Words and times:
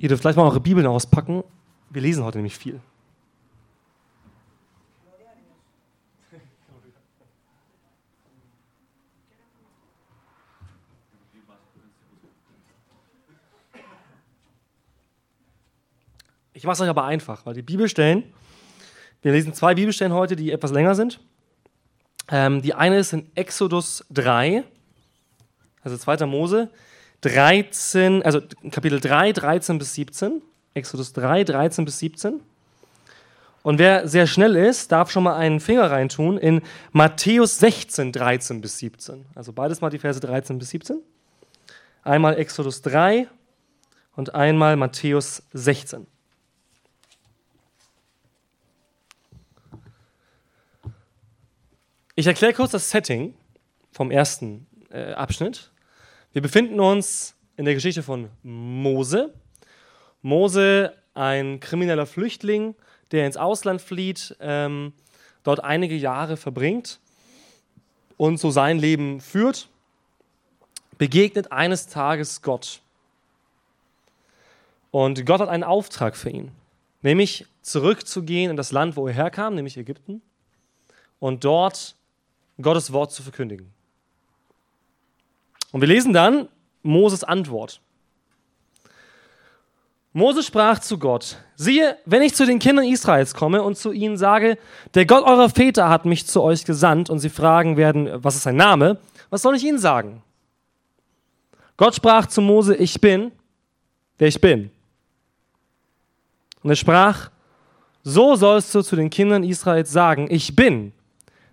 Ihr 0.00 0.08
dürft 0.08 0.22
vielleicht 0.22 0.36
mal 0.36 0.44
eure 0.44 0.60
Bibeln 0.60 0.86
auspacken. 0.86 1.42
Wir 1.90 2.02
lesen 2.02 2.22
heute 2.22 2.38
nämlich 2.38 2.56
viel. 2.56 2.80
Ich 16.52 16.64
mache 16.64 16.74
es 16.74 16.80
euch 16.80 16.88
aber 16.88 17.04
einfach, 17.04 17.46
weil 17.46 17.54
die 17.54 17.62
Bibelstellen, 17.62 18.24
wir 19.22 19.32
lesen 19.32 19.54
zwei 19.54 19.74
Bibelstellen 19.74 20.12
heute, 20.12 20.34
die 20.34 20.50
etwas 20.50 20.72
länger 20.72 20.96
sind. 20.96 21.20
Ähm, 22.30 22.62
die 22.62 22.74
eine 22.74 22.98
ist 22.98 23.12
in 23.12 23.30
Exodus 23.36 24.04
3, 24.10 24.64
also 25.82 25.96
2. 25.96 26.26
Mose 26.26 26.68
13, 27.22 28.22
also 28.22 28.40
Kapitel 28.70 29.00
3, 29.00 29.32
13 29.32 29.78
bis 29.78 29.94
17. 29.94 30.42
Exodus 30.74 31.12
3, 31.12 31.44
13 31.44 31.84
bis 31.84 31.98
17. 31.98 32.40
Und 33.62 33.78
wer 33.78 34.06
sehr 34.06 34.26
schnell 34.26 34.56
ist, 34.56 34.92
darf 34.92 35.10
schon 35.10 35.24
mal 35.24 35.36
einen 35.36 35.60
Finger 35.60 35.90
reintun 35.90 36.38
in 36.38 36.62
Matthäus 36.92 37.58
16, 37.58 38.12
13 38.12 38.60
bis 38.60 38.78
17. 38.78 39.26
Also 39.34 39.52
beides 39.52 39.80
mal 39.80 39.90
die 39.90 39.98
Verse 39.98 40.20
13 40.20 40.58
bis 40.58 40.70
17. 40.70 41.02
Einmal 42.04 42.38
Exodus 42.38 42.82
3 42.82 43.26
und 44.16 44.34
einmal 44.34 44.76
Matthäus 44.76 45.42
16. 45.52 46.06
Ich 52.14 52.26
erkläre 52.26 52.52
kurz 52.52 52.72
das 52.72 52.90
Setting 52.90 53.34
vom 53.92 54.10
ersten 54.10 54.66
äh, 54.90 55.12
Abschnitt. 55.12 55.70
Wir 56.38 56.42
befinden 56.42 56.78
uns 56.78 57.34
in 57.56 57.64
der 57.64 57.74
Geschichte 57.74 58.00
von 58.00 58.30
Mose. 58.44 59.34
Mose, 60.22 60.94
ein 61.12 61.58
krimineller 61.58 62.06
Flüchtling, 62.06 62.76
der 63.10 63.26
ins 63.26 63.36
Ausland 63.36 63.82
flieht, 63.82 64.36
ähm, 64.38 64.92
dort 65.42 65.64
einige 65.64 65.96
Jahre 65.96 66.36
verbringt 66.36 67.00
und 68.16 68.38
so 68.38 68.52
sein 68.52 68.78
Leben 68.78 69.20
führt, 69.20 69.68
begegnet 70.96 71.50
eines 71.50 71.88
Tages 71.88 72.40
Gott. 72.40 72.82
Und 74.92 75.26
Gott 75.26 75.40
hat 75.40 75.48
einen 75.48 75.64
Auftrag 75.64 76.16
für 76.16 76.30
ihn, 76.30 76.52
nämlich 77.02 77.46
zurückzugehen 77.62 78.52
in 78.52 78.56
das 78.56 78.70
Land, 78.70 78.94
wo 78.94 79.08
er 79.08 79.12
herkam, 79.12 79.56
nämlich 79.56 79.76
Ägypten, 79.76 80.22
und 81.18 81.42
dort 81.42 81.96
Gottes 82.62 82.92
Wort 82.92 83.10
zu 83.10 83.24
verkündigen. 83.24 83.76
Und 85.72 85.80
wir 85.80 85.88
lesen 85.88 86.12
dann 86.12 86.48
Moses 86.82 87.24
Antwort. 87.24 87.80
Mose 90.12 90.42
sprach 90.42 90.78
zu 90.80 90.98
Gott, 90.98 91.36
siehe, 91.54 91.96
wenn 92.06 92.22
ich 92.22 92.34
zu 92.34 92.46
den 92.46 92.58
Kindern 92.58 92.86
Israels 92.86 93.34
komme 93.34 93.62
und 93.62 93.76
zu 93.76 93.92
ihnen 93.92 94.16
sage, 94.16 94.58
der 94.94 95.06
Gott 95.06 95.24
eurer 95.24 95.50
Väter 95.50 95.88
hat 95.90 96.06
mich 96.06 96.26
zu 96.26 96.42
euch 96.42 96.64
gesandt 96.64 97.10
und 97.10 97.18
sie 97.18 97.28
fragen 97.28 97.76
werden, 97.76 98.10
was 98.24 98.34
ist 98.34 98.42
sein 98.42 98.56
Name, 98.56 98.98
was 99.30 99.42
soll 99.42 99.54
ich 99.54 99.64
ihnen 99.64 99.78
sagen? 99.78 100.22
Gott 101.76 101.94
sprach 101.94 102.26
zu 102.26 102.40
Mose, 102.40 102.74
ich 102.74 103.00
bin, 103.00 103.30
der 104.18 104.28
ich 104.28 104.40
bin. 104.40 104.70
Und 106.62 106.70
er 106.70 106.76
sprach, 106.76 107.30
so 108.02 108.34
sollst 108.34 108.74
du 108.74 108.82
zu 108.82 108.96
den 108.96 109.10
Kindern 109.10 109.44
Israels 109.44 109.92
sagen, 109.92 110.26
ich 110.30 110.56
bin, 110.56 110.92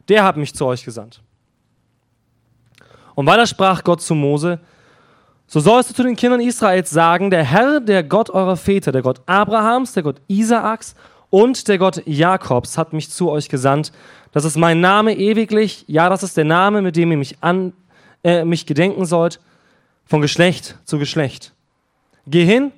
der 0.07 0.23
hat 0.23 0.37
mich 0.37 0.55
zu 0.55 0.65
euch 0.65 0.83
gesandt. 0.83 1.21
Und 3.15 3.25
weiter 3.25 3.47
sprach 3.47 3.83
Gott 3.83 4.01
zu 4.01 4.13
Mose, 4.13 4.59
so 5.47 5.59
sollst 5.59 5.89
du 5.89 5.93
zu 5.93 6.03
den 6.03 6.15
Kindern 6.15 6.41
Israels 6.41 6.89
sagen, 6.89 7.29
der 7.29 7.43
Herr, 7.43 7.79
der 7.79 8.03
Gott 8.03 8.29
eurer 8.29 8.57
Väter, 8.57 8.91
der 8.91 9.01
Gott 9.01 9.21
Abrahams, 9.25 9.93
der 9.93 10.03
Gott 10.03 10.17
Isaaks 10.27 10.95
und 11.29 11.67
der 11.67 11.77
Gott 11.77 12.01
Jakobs 12.05 12.77
hat 12.77 12.93
mich 12.93 13.09
zu 13.09 13.29
euch 13.29 13.49
gesandt. 13.49 13.91
Das 14.31 14.43
ist 14.43 14.57
mein 14.57 14.81
Name 14.81 15.15
ewiglich, 15.15 15.85
ja, 15.87 16.09
das 16.09 16.23
ist 16.23 16.35
der 16.35 16.45
Name, 16.45 16.81
mit 16.81 16.95
dem 16.95 17.11
ihr 17.11 17.17
mich, 17.17 17.37
an, 17.41 17.73
äh, 18.23 18.43
mich 18.43 18.65
gedenken 18.65 19.05
sollt, 19.05 19.39
von 20.05 20.21
Geschlecht 20.21 20.77
zu 20.83 20.99
Geschlecht. 20.99 21.53
Geh 22.27 22.43
hin 22.43 22.71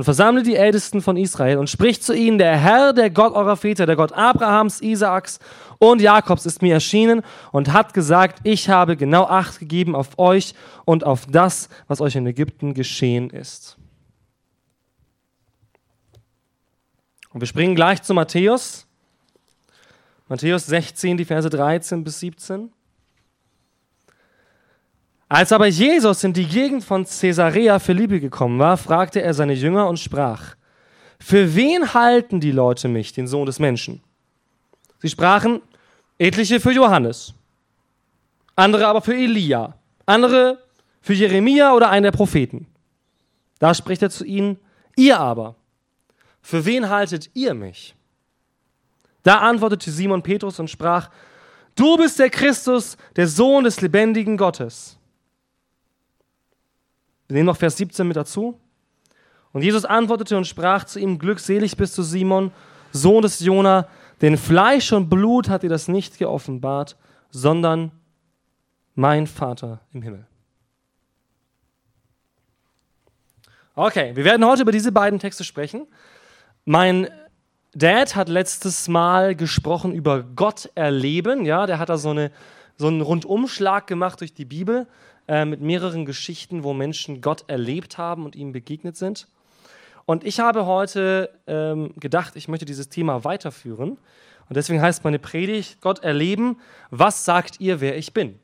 und 0.00 0.04
versammle 0.04 0.42
die 0.42 0.56
Ältesten 0.56 1.02
von 1.02 1.18
Israel 1.18 1.58
und 1.58 1.68
sprich 1.68 2.00
zu 2.00 2.14
ihnen, 2.14 2.38
der 2.38 2.56
Herr, 2.56 2.94
der 2.94 3.10
Gott 3.10 3.34
eurer 3.34 3.58
Väter, 3.58 3.84
der 3.84 3.96
Gott 3.96 4.12
Abrahams, 4.12 4.80
Isaaks 4.80 5.40
und 5.78 6.00
Jakobs 6.00 6.46
ist 6.46 6.62
mir 6.62 6.72
erschienen 6.72 7.20
und 7.52 7.74
hat 7.74 7.92
gesagt, 7.92 8.38
ich 8.42 8.70
habe 8.70 8.96
genau 8.96 9.24
Acht 9.24 9.58
gegeben 9.58 9.94
auf 9.94 10.18
euch 10.18 10.54
und 10.86 11.04
auf 11.04 11.26
das, 11.26 11.68
was 11.86 12.00
euch 12.00 12.16
in 12.16 12.26
Ägypten 12.26 12.72
geschehen 12.72 13.28
ist. 13.28 13.76
Und 17.34 17.40
wir 17.40 17.46
springen 17.46 17.74
gleich 17.74 18.00
zu 18.00 18.14
Matthäus. 18.14 18.86
Matthäus 20.28 20.64
16, 20.64 21.18
die 21.18 21.26
Verse 21.26 21.50
13 21.50 22.04
bis 22.04 22.20
17. 22.20 22.72
Als 25.32 25.52
aber 25.52 25.68
Jesus 25.68 26.24
in 26.24 26.32
die 26.32 26.44
Gegend 26.44 26.82
von 26.82 27.04
Caesarea 27.04 27.78
Philippi 27.78 28.18
gekommen 28.18 28.58
war, 28.58 28.76
fragte 28.76 29.22
er 29.22 29.32
seine 29.32 29.52
Jünger 29.52 29.88
und 29.88 30.00
sprach, 30.00 30.56
für 31.20 31.54
wen 31.54 31.94
halten 31.94 32.40
die 32.40 32.50
Leute 32.50 32.88
mich, 32.88 33.12
den 33.12 33.28
Sohn 33.28 33.46
des 33.46 33.60
Menschen? 33.60 34.02
Sie 34.98 35.08
sprachen, 35.08 35.62
etliche 36.18 36.58
für 36.58 36.72
Johannes, 36.72 37.32
andere 38.56 38.88
aber 38.88 39.02
für 39.02 39.14
Elia, 39.14 39.74
andere 40.04 40.64
für 41.00 41.14
Jeremia 41.14 41.74
oder 41.74 41.90
einen 41.90 42.02
der 42.02 42.10
Propheten. 42.10 42.66
Da 43.60 43.72
spricht 43.72 44.02
er 44.02 44.10
zu 44.10 44.24
ihnen, 44.24 44.58
ihr 44.96 45.20
aber, 45.20 45.54
für 46.42 46.64
wen 46.64 46.88
haltet 46.88 47.30
ihr 47.34 47.54
mich? 47.54 47.94
Da 49.22 49.38
antwortete 49.38 49.92
Simon 49.92 50.24
Petrus 50.24 50.58
und 50.58 50.68
sprach, 50.68 51.08
du 51.76 51.96
bist 51.98 52.18
der 52.18 52.30
Christus, 52.30 52.96
der 53.14 53.28
Sohn 53.28 53.62
des 53.62 53.80
lebendigen 53.80 54.36
Gottes. 54.36 54.96
Wir 57.30 57.36
nehmen 57.36 57.46
noch 57.46 57.56
Vers 57.56 57.76
17 57.76 58.08
mit 58.08 58.16
dazu. 58.16 58.58
Und 59.52 59.62
Jesus 59.62 59.84
antwortete 59.84 60.36
und 60.36 60.48
sprach 60.48 60.82
zu 60.82 60.98
ihm, 60.98 61.16
glückselig 61.16 61.76
bist 61.76 61.96
du 61.96 62.02
Simon, 62.02 62.50
Sohn 62.90 63.22
des 63.22 63.38
Jona, 63.38 63.86
denn 64.20 64.36
Fleisch 64.36 64.92
und 64.92 65.08
Blut 65.08 65.48
hat 65.48 65.62
dir 65.62 65.68
das 65.68 65.86
nicht 65.86 66.18
geoffenbart, 66.18 66.96
sondern 67.30 67.92
mein 68.96 69.28
Vater 69.28 69.80
im 69.92 70.02
Himmel. 70.02 70.26
Okay, 73.76 74.16
wir 74.16 74.24
werden 74.24 74.44
heute 74.44 74.62
über 74.62 74.72
diese 74.72 74.90
beiden 74.90 75.20
Texte 75.20 75.44
sprechen. 75.44 75.86
Mein 76.64 77.08
Dad 77.74 78.16
hat 78.16 78.28
letztes 78.28 78.88
Mal 78.88 79.36
gesprochen 79.36 79.92
über 79.92 80.24
Gott 80.24 80.68
erleben. 80.74 81.44
Ja, 81.44 81.66
der 81.66 81.78
hat 81.78 81.90
da 81.90 81.96
so, 81.96 82.10
eine, 82.10 82.32
so 82.76 82.88
einen 82.88 83.02
Rundumschlag 83.02 83.86
gemacht 83.86 84.20
durch 84.20 84.34
die 84.34 84.44
Bibel. 84.44 84.88
Äh, 85.30 85.44
mit 85.44 85.60
mehreren 85.60 86.06
Geschichten, 86.06 86.64
wo 86.64 86.72
Menschen 86.72 87.20
Gott 87.20 87.44
erlebt 87.46 87.98
haben 87.98 88.24
und 88.24 88.34
ihm 88.34 88.50
begegnet 88.50 88.96
sind. 88.96 89.28
Und 90.04 90.24
ich 90.24 90.40
habe 90.40 90.66
heute 90.66 91.30
ähm, 91.46 91.94
gedacht, 92.00 92.34
ich 92.34 92.48
möchte 92.48 92.64
dieses 92.64 92.88
Thema 92.88 93.22
weiterführen. 93.22 93.90
Und 93.90 94.56
deswegen 94.56 94.82
heißt 94.82 95.04
meine 95.04 95.20
Predigt, 95.20 95.80
Gott 95.82 96.02
erleben, 96.02 96.58
was 96.90 97.24
sagt 97.24 97.60
ihr, 97.60 97.80
wer 97.80 97.96
ich 97.96 98.12
bin? 98.12 98.40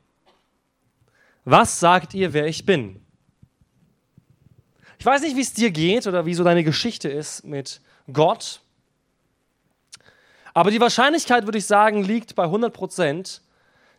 Was 1.43 1.81
sagt 1.81 2.13
ihr, 2.13 2.31
wer 2.31 2.47
ich 2.47 2.65
bin? 2.65 3.01
Ich 4.97 5.05
weiß 5.05 5.23
nicht, 5.23 5.35
wie 5.35 5.41
es 5.41 5.51
dir 5.51 5.71
geht 5.71 6.07
oder 6.07 6.25
wie 6.25 6.35
so 6.35 6.45
deine 6.45 6.63
Geschichte 6.63 7.09
ist 7.09 7.43
mit 7.43 7.81
Gott. 8.13 8.61
Aber 10.53 10.71
die 10.71 10.79
Wahrscheinlichkeit, 10.79 11.43
würde 11.43 11.57
ich 11.57 11.65
sagen, 11.65 12.05
liegt 12.05 12.33
bei 12.35 12.43
100 12.43 12.73
Prozent, 12.73 13.41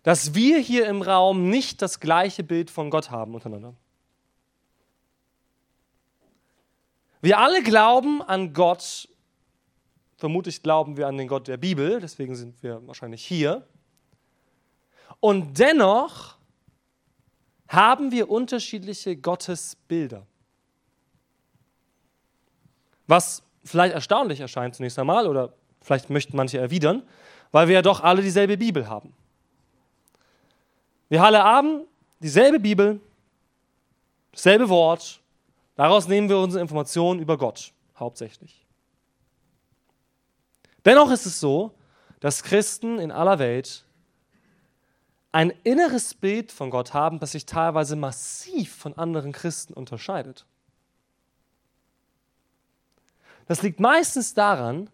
dass 0.03 0.35
wir 0.35 0.59
hier 0.59 0.87
im 0.87 1.03
Raum 1.03 1.51
nicht 1.51 1.83
das 1.83 2.01
gleiche 2.01 2.43
Bild 2.43 2.71
von 2.71 2.91
Gott 2.91 3.11
haben 3.11 3.35
untereinander. 3.35 3.75
Wir 7.21 7.39
alle 7.39 7.63
glauben 7.63 8.23
an 8.23 8.53
Gott, 8.53 9.09
vermutlich 10.17 10.63
glauben 10.63 10.97
wir 10.97 11.09
an 11.09 11.17
den 11.17 11.27
Gott 11.27 11.49
der 11.49 11.57
Bibel, 11.57 12.01
deswegen 12.01 12.37
sind 12.37 12.63
wir 12.63 12.87
wahrscheinlich 12.87 13.25
hier. 13.25 13.67
Und 15.21 15.59
dennoch 15.59 16.37
haben 17.67 18.13
wir 18.13 18.31
unterschiedliche 18.31 19.17
Gottesbilder. 19.17 20.27
Was 23.07 23.43
vielleicht 23.65 23.95
erstaunlich 23.95 24.41
erscheint 24.41 24.77
zunächst 24.77 24.99
einmal, 24.99 25.27
oder 25.27 25.55
vielleicht 25.81 26.11
möchten 26.11 26.37
manche 26.37 26.59
erwidern, 26.59 27.03
weil 27.51 27.67
wir 27.69 27.75
ja 27.75 27.83
doch 27.83 28.01
alle 28.01 28.23
dieselbe 28.23 28.57
Bibel 28.57 28.89
haben. 28.89 29.15
Wir 31.09 31.23
alle 31.23 31.43
haben 31.43 31.85
dieselbe 32.21 32.61
Bibel, 32.61 33.01
dasselbe 34.33 34.69
Wort. 34.69 35.21
Daraus 35.75 36.09
nehmen 36.09 36.29
wir 36.29 36.39
unsere 36.39 36.61
Informationen 36.61 37.21
über 37.21 37.39
Gott 37.39 37.73
hauptsächlich. 37.97 38.67
Dennoch 40.85 41.11
ist 41.11 41.27
es 41.27 41.41
so, 41.41 41.73
dass 42.21 42.43
Christen 42.43 42.99
in 42.99 43.11
aller 43.11 43.39
Welt 43.39 43.85
ein 45.33 45.53
inneres 45.63 46.15
Bild 46.15 46.51
von 46.51 46.71
Gott 46.71 46.95
haben, 46.95 47.21
das 47.21 47.33
sich 47.33 47.47
teilweise 47.47 47.97
massiv 47.97 48.75
von 48.75 48.97
anderen 48.97 49.33
Christen 49.33 49.75
unterscheidet. 49.75 50.47
Das 53.47 53.63
liegt 53.63 53.81
meistens 53.81 54.35
daran, 54.35 54.91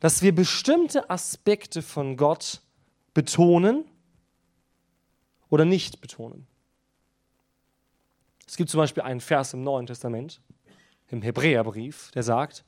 dass 0.00 0.22
wir 0.22 0.34
bestimmte 0.34 1.08
Aspekte 1.08 1.82
von 1.82 2.16
Gott 2.16 2.60
betonen 3.14 3.84
oder 5.50 5.64
nicht 5.64 6.00
betonen. 6.00 6.46
Es 8.46 8.56
gibt 8.56 8.70
zum 8.70 8.78
Beispiel 8.78 9.02
einen 9.02 9.20
Vers 9.20 9.54
im 9.54 9.62
Neuen 9.62 9.86
Testament, 9.86 10.40
im 11.08 11.22
Hebräerbrief, 11.22 12.10
der 12.12 12.22
sagt, 12.22 12.64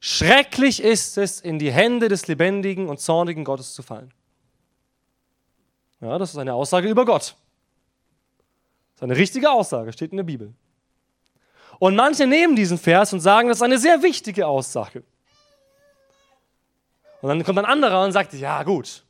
schrecklich 0.00 0.82
ist 0.82 1.18
es, 1.18 1.40
in 1.40 1.58
die 1.58 1.72
Hände 1.72 2.08
des 2.08 2.26
lebendigen 2.28 2.88
und 2.88 3.00
zornigen 3.00 3.44
Gottes 3.44 3.74
zu 3.74 3.82
fallen. 3.82 4.12
Ja, 6.00 6.18
das 6.18 6.30
ist 6.30 6.38
eine 6.38 6.54
Aussage 6.54 6.88
über 6.88 7.04
Gott. 7.04 7.36
Das 8.92 8.96
ist 8.96 9.02
eine 9.02 9.16
richtige 9.16 9.50
Aussage, 9.50 9.92
steht 9.92 10.10
in 10.10 10.16
der 10.16 10.24
Bibel. 10.24 10.52
Und 11.78 11.96
manche 11.96 12.26
nehmen 12.26 12.54
diesen 12.54 12.78
Vers 12.78 13.12
und 13.12 13.20
sagen, 13.20 13.48
das 13.48 13.58
ist 13.58 13.62
eine 13.62 13.78
sehr 13.78 14.02
wichtige 14.02 14.46
Aussage. 14.46 15.02
Und 17.20 17.28
dann 17.28 17.44
kommt 17.44 17.58
ein 17.58 17.64
anderer 17.64 18.04
und 18.04 18.12
sagt, 18.12 18.32
ja 18.34 18.62
gut, 18.64 19.04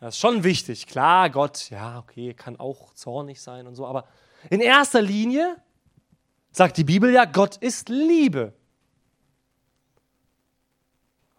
das 0.00 0.14
ist 0.14 0.20
schon 0.20 0.44
wichtig. 0.44 0.86
Klar, 0.86 1.28
Gott, 1.30 1.68
ja, 1.70 1.98
okay, 1.98 2.32
kann 2.32 2.58
auch 2.58 2.94
zornig 2.94 3.40
sein 3.40 3.66
und 3.66 3.74
so, 3.74 3.86
aber 3.86 4.08
in 4.48 4.60
erster 4.60 5.02
Linie 5.02 5.56
sagt 6.52 6.78
die 6.78 6.84
Bibel 6.84 7.12
ja, 7.12 7.26
Gott 7.26 7.58
ist 7.58 7.90
Liebe. 7.90 8.54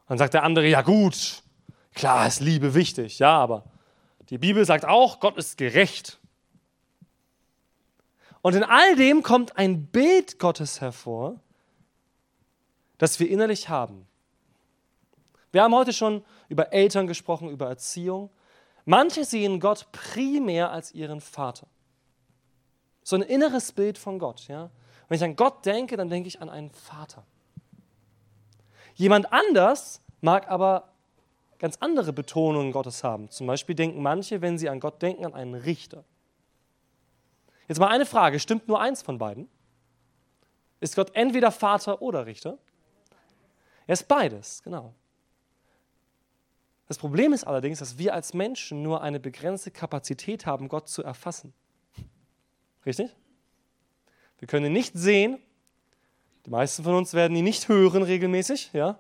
Dann 0.08 0.18
sagt 0.18 0.34
der 0.34 0.44
andere, 0.44 0.68
ja 0.68 0.82
gut, 0.82 1.42
klar 1.94 2.28
ist 2.28 2.40
Liebe 2.40 2.76
wichtig, 2.76 3.18
ja, 3.20 3.32
aber 3.32 3.66
die 4.30 4.38
Bibel 4.38 4.64
sagt 4.64 4.86
auch, 4.86 5.20
Gott 5.20 5.38
ist 5.38 5.58
gerecht. 5.58 6.20
Und 8.42 8.56
in 8.56 8.64
all 8.64 8.96
dem 8.96 9.24
kommt 9.24 9.58
ein 9.58 9.88
Bild 9.88 10.40
Gottes 10.40 10.82
hervor, 10.82 11.40
das 12.98 13.20
wir 13.20 13.30
innerlich 13.30 13.70
haben. 13.70 14.08
Wir 15.52 15.64
haben 15.64 15.74
heute 15.76 15.94
schon 15.94 16.24
über 16.48 16.72
Eltern 16.72 17.08
gesprochen, 17.08 17.50
über 17.50 17.68
Erziehung. 17.68 18.30
Manche 18.92 19.24
sehen 19.24 19.62
Gott 19.62 19.90
primär 19.94 20.70
als 20.70 20.92
ihren 20.92 21.22
Vater. 21.22 21.66
So 23.04 23.16
ein 23.16 23.22
inneres 23.22 23.72
Bild 23.72 23.98
von 23.98 24.20
Gott. 24.20 24.50
Ja? 24.50 24.70
Wenn 25.08 25.16
ich 25.16 25.24
an 25.24 25.38
Gott 25.38 25.66
denke, 25.66 25.96
dann 25.96 26.10
denke 26.10 26.28
ich 26.28 26.42
an 26.42 26.50
einen 26.50 26.72
Vater. 26.72 27.26
Jemand 28.96 29.32
anders 29.32 30.02
mag 30.20 30.52
aber 30.52 30.90
ganz 31.58 31.78
andere 31.78 32.12
Betonungen 32.12 32.74
Gottes 32.74 33.02
haben. 33.02 33.30
Zum 33.30 33.48
Beispiel 33.48 33.76
denken 33.76 34.02
manche, 34.02 34.42
wenn 34.42 34.58
sie 34.58 34.68
an 34.68 34.82
Gott 34.82 35.02
denken, 35.02 35.24
an 35.24 35.36
einen 35.36 35.56
Richter. 35.56 36.04
Jetzt 37.70 37.80
mal 37.80 37.88
eine 37.88 38.06
Frage, 38.06 38.42
stimmt 38.42 38.68
nur 38.68 38.82
eins 38.82 39.02
von 39.02 39.18
beiden? 39.18 39.48
Ist 40.82 40.98
Gott 40.98 41.16
entweder 41.16 41.54
Vater 41.54 42.02
oder 42.02 42.26
Richter? 42.26 42.58
Er 43.88 43.94
ist 43.94 44.10
beides, 44.10 44.62
genau. 44.64 44.94
Das 46.92 46.98
Problem 46.98 47.32
ist 47.32 47.46
allerdings, 47.46 47.80
dass 47.80 47.98
wir 48.00 48.14
als 48.14 48.34
Menschen 48.34 48.84
nur 48.84 49.02
eine 49.02 49.22
begrenzte 49.22 49.72
Kapazität 49.72 50.46
haben, 50.46 50.68
Gott 50.68 50.90
zu 50.90 51.02
erfassen. 51.02 51.54
Richtig? 52.86 53.16
Wir 54.40 54.48
können 54.50 54.66
ihn 54.66 54.74
nicht 54.74 54.92
sehen. 54.94 55.40
Die 56.46 56.50
meisten 56.50 56.84
von 56.84 56.96
uns 56.96 57.14
werden 57.14 57.38
ihn 57.38 57.46
nicht 57.46 57.70
hören 57.70 58.04
regelmäßig, 58.04 58.72
ja? 58.74 59.00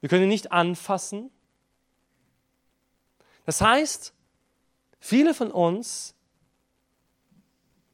Wir 0.00 0.08
können 0.08 0.22
ihn 0.22 0.30
nicht 0.30 0.50
anfassen. 0.50 1.30
Das 3.44 3.60
heißt, 3.60 4.14
viele 4.98 5.34
von 5.34 5.50
uns 5.50 6.14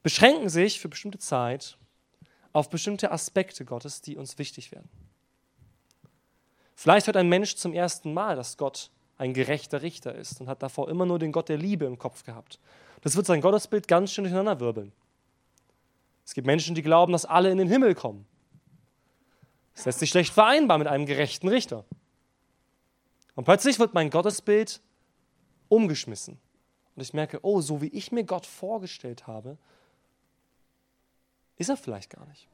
beschränken 0.04 0.50
sich 0.50 0.78
für 0.78 0.88
bestimmte 0.88 1.18
Zeit 1.18 1.78
auf 2.52 2.70
bestimmte 2.70 3.10
Aspekte 3.10 3.64
Gottes, 3.64 4.02
die 4.02 4.16
uns 4.16 4.38
wichtig 4.38 4.70
werden. 4.70 4.88
Vielleicht 6.76 7.06
hört 7.06 7.16
ein 7.16 7.28
Mensch 7.28 7.56
zum 7.56 7.72
ersten 7.72 8.12
Mal, 8.12 8.36
dass 8.36 8.58
Gott 8.58 8.90
ein 9.16 9.32
gerechter 9.32 9.80
Richter 9.80 10.14
ist 10.14 10.40
und 10.42 10.48
hat 10.48 10.62
davor 10.62 10.90
immer 10.90 11.06
nur 11.06 11.18
den 11.18 11.32
Gott 11.32 11.48
der 11.48 11.56
Liebe 11.56 11.86
im 11.86 11.98
Kopf 11.98 12.22
gehabt. 12.22 12.60
Das 13.00 13.16
wird 13.16 13.26
sein 13.26 13.40
Gottesbild 13.40 13.88
ganz 13.88 14.12
schön 14.12 14.24
durcheinander 14.24 14.60
wirbeln. 14.60 14.92
Es 16.26 16.34
gibt 16.34 16.46
Menschen, 16.46 16.74
die 16.74 16.82
glauben, 16.82 17.12
dass 17.12 17.24
alle 17.24 17.50
in 17.50 17.56
den 17.56 17.68
Himmel 17.68 17.94
kommen. 17.94 18.26
Das 19.74 19.86
lässt 19.86 20.00
sich 20.00 20.10
schlecht 20.10 20.34
vereinbar 20.34 20.76
mit 20.76 20.86
einem 20.86 21.06
gerechten 21.06 21.48
Richter. 21.48 21.84
Und 23.34 23.44
plötzlich 23.44 23.78
wird 23.78 23.94
mein 23.94 24.10
Gottesbild 24.10 24.80
umgeschmissen. 25.68 26.38
Und 26.94 27.02
ich 27.02 27.14
merke, 27.14 27.38
oh, 27.42 27.62
so 27.62 27.80
wie 27.80 27.88
ich 27.88 28.12
mir 28.12 28.24
Gott 28.24 28.44
vorgestellt 28.44 29.26
habe, 29.26 29.56
ist 31.56 31.70
er 31.70 31.76
vielleicht 31.78 32.10
gar 32.10 32.26
nicht. 32.26 32.48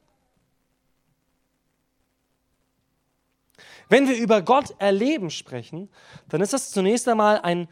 Wenn 3.89 4.09
wir 4.09 4.17
über 4.17 4.43
Gott 4.43 4.75
erleben 4.79 5.31
sprechen, 5.31 5.91
dann 6.29 6.41
ist 6.41 6.53
das 6.53 6.71
zunächst 6.71 7.09
einmal 7.09 7.41
ein 7.41 7.69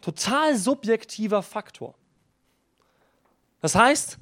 total 0.00 0.56
subjektiver 0.56 1.42
Faktor. 1.42 1.94
Das 3.60 3.74
heißt, 3.74 4.18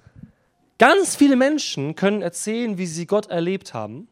ganz 0.78 1.16
viele 1.16 1.36
Menschen 1.36 1.94
können 1.94 2.22
erzählen, 2.22 2.78
wie 2.78 2.86
sie 2.86 3.06
Gott 3.06 3.26
erlebt 3.26 3.74
haben. 3.74 4.08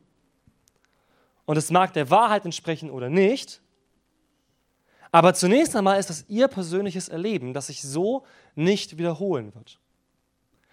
Und 1.46 1.56
es 1.56 1.70
mag 1.70 1.92
der 1.92 2.10
Wahrheit 2.10 2.44
entsprechen 2.44 2.90
oder 2.90 3.08
nicht. 3.08 3.60
Aber 5.10 5.32
zunächst 5.34 5.76
einmal 5.76 6.00
ist 6.00 6.10
das 6.10 6.24
ihr 6.28 6.48
persönliches 6.48 7.08
Erleben, 7.08 7.54
das 7.54 7.68
sich 7.68 7.82
so 7.82 8.24
nicht 8.54 8.98
wiederholen 8.98 9.54
wird. 9.54 9.78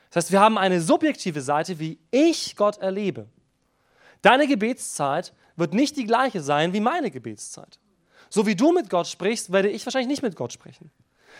Das 0.10 0.26
heißt, 0.26 0.32
wir 0.32 0.42
haben 0.42 0.58
eine 0.58 0.82
subjektive 0.82 1.42
Seite, 1.42 1.80
wie 1.80 2.00
ich 2.10 2.56
Gott 2.56 2.78
erlebe. 2.80 3.30
Deine 4.22 4.48
Gebetszeit 4.48 5.34
wird 5.62 5.74
nicht 5.76 5.96
die 5.96 6.06
gleiche 6.06 6.42
sein 6.42 6.74
wie 6.74 6.80
meine 6.80 7.12
Gebetszeit. 7.12 7.80
So 8.30 8.48
wie 8.48 8.56
du 8.56 8.72
mit 8.72 8.90
Gott 8.90 9.08
sprichst, 9.08 9.52
werde 9.52 9.70
ich 9.70 9.86
wahrscheinlich 9.86 10.10
nicht 10.10 10.24
mit 10.24 10.36
Gott 10.36 10.52
sprechen. 10.52 10.92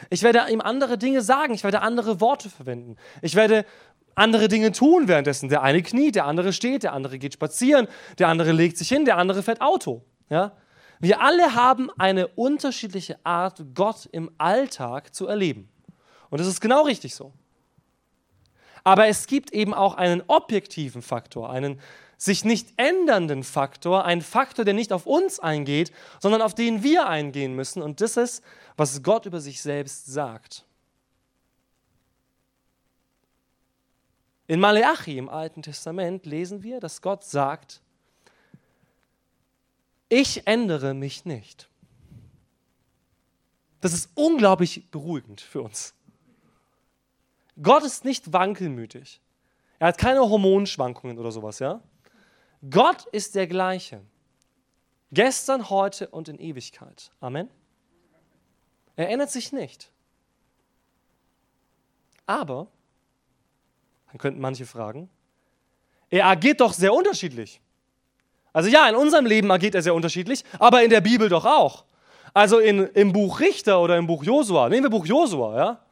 Ich 0.10 0.22
werde 0.22 0.46
ihm 0.52 0.62
andere 0.62 0.98
Dinge 0.98 1.22
sagen, 1.22 1.54
ich 1.54 1.64
werde 1.64 1.82
andere 1.82 2.22
Worte 2.22 2.50
verwenden. 2.50 2.98
Ich 3.22 3.36
werde 3.36 3.66
andere 4.14 4.48
Dinge 4.48 4.72
tun 4.72 5.08
währenddessen. 5.08 5.50
Der 5.50 5.64
eine 5.64 5.82
kniet, 5.82 6.16
der 6.16 6.26
andere 6.26 6.54
steht, 6.54 6.84
der 6.84 6.94
andere 6.94 7.18
geht 7.18 7.34
spazieren, 7.34 7.88
der 8.20 8.28
andere 8.28 8.52
legt 8.52 8.78
sich 8.78 8.90
hin, 8.90 9.06
der 9.06 9.18
andere 9.18 9.42
fährt 9.42 9.60
Auto. 9.60 10.04
Ja? 10.30 10.52
Wir 11.00 11.22
alle 11.22 11.56
haben 11.56 11.90
eine 11.98 12.28
unterschiedliche 12.28 13.18
Art, 13.26 13.64
Gott 13.74 14.08
im 14.12 14.30
Alltag 14.38 15.16
zu 15.16 15.28
erleben. 15.28 15.68
Und 16.30 16.40
das 16.40 16.48
ist 16.48 16.62
genau 16.62 16.84
richtig 16.84 17.16
so. 17.16 17.34
Aber 18.84 19.08
es 19.08 19.26
gibt 19.26 19.52
eben 19.52 19.74
auch 19.74 19.96
einen 19.96 20.24
objektiven 20.28 21.02
Faktor, 21.02 21.50
einen 21.50 21.80
sich 22.22 22.46
nicht 22.46 22.74
ändernden 22.78 23.44
Faktor, 23.44 24.06
ein 24.06 24.22
Faktor, 24.22 24.64
der 24.64 24.76
nicht 24.76 24.94
auf 24.94 25.08
uns 25.08 25.40
eingeht, 25.40 25.92
sondern 26.20 26.44
auf 26.44 26.54
den 26.54 26.84
wir 26.84 27.08
eingehen 27.08 27.56
müssen. 27.56 27.82
Und 27.82 28.00
das 28.00 28.16
ist, 28.16 28.44
was 28.78 29.02
Gott 29.02 29.26
über 29.26 29.40
sich 29.40 29.60
selbst 29.60 30.06
sagt. 30.06 30.64
In 34.46 34.60
Maleachi 34.60 35.18
im 35.18 35.30
Alten 35.30 35.64
Testament 35.64 36.28
lesen 36.28 36.62
wir, 36.62 36.80
dass 36.80 37.02
Gott 37.02 37.24
sagt, 37.24 37.82
ich 40.08 40.46
ändere 40.46 40.94
mich 40.94 41.26
nicht. 41.26 41.70
Das 43.80 43.94
ist 43.94 44.12
unglaublich 44.14 44.92
beruhigend 44.92 45.42
für 45.42 45.64
uns. 45.64 45.96
Gott 47.64 47.84
ist 47.84 48.06
nicht 48.06 48.32
wankelmütig. 48.32 49.22
Er 49.80 49.88
hat 49.88 49.98
keine 49.98 50.20
Hormonschwankungen 50.20 51.18
oder 51.18 51.32
sowas, 51.32 51.58
ja? 51.58 51.82
Gott 52.70 53.06
ist 53.12 53.36
der 53.36 53.48
gleiche. 53.48 54.02
Gestern, 55.12 55.70
heute 55.70 56.08
und 56.08 56.30
in 56.30 56.40
Ewigkeit. 56.40 57.12
Amen. 57.20 57.50
Er 58.96 59.10
ändert 59.10 59.32
sich 59.32 59.52
nicht. 59.52 59.92
Aber, 62.26 62.68
dann 64.08 64.18
könnten 64.20 64.40
manche 64.40 64.66
fragen, 64.66 65.10
er 66.10 66.28
agiert 66.28 66.62
doch 66.62 66.74
sehr 66.74 66.94
unterschiedlich. 66.94 67.62
Also 68.54 68.70
ja, 68.70 68.88
in 68.88 68.96
unserem 68.96 69.26
Leben 69.26 69.50
agiert 69.50 69.76
er 69.76 69.82
sehr 69.82 69.96
unterschiedlich, 69.96 70.44
aber 70.60 70.84
in 70.84 70.90
der 70.90 71.02
Bibel 71.02 71.30
doch 71.30 71.46
auch. 71.46 71.86
Also 72.34 72.60
in, 72.60 72.86
im 72.88 73.12
Buch 73.12 73.40
Richter 73.40 73.82
oder 73.82 73.98
im 73.98 74.08
Buch 74.08 74.24
Josua, 74.24 74.70
nehmen 74.70 74.84
wir 74.84 74.90
Buch 74.90 75.06
Josua, 75.06 75.58
ja? 75.58 75.86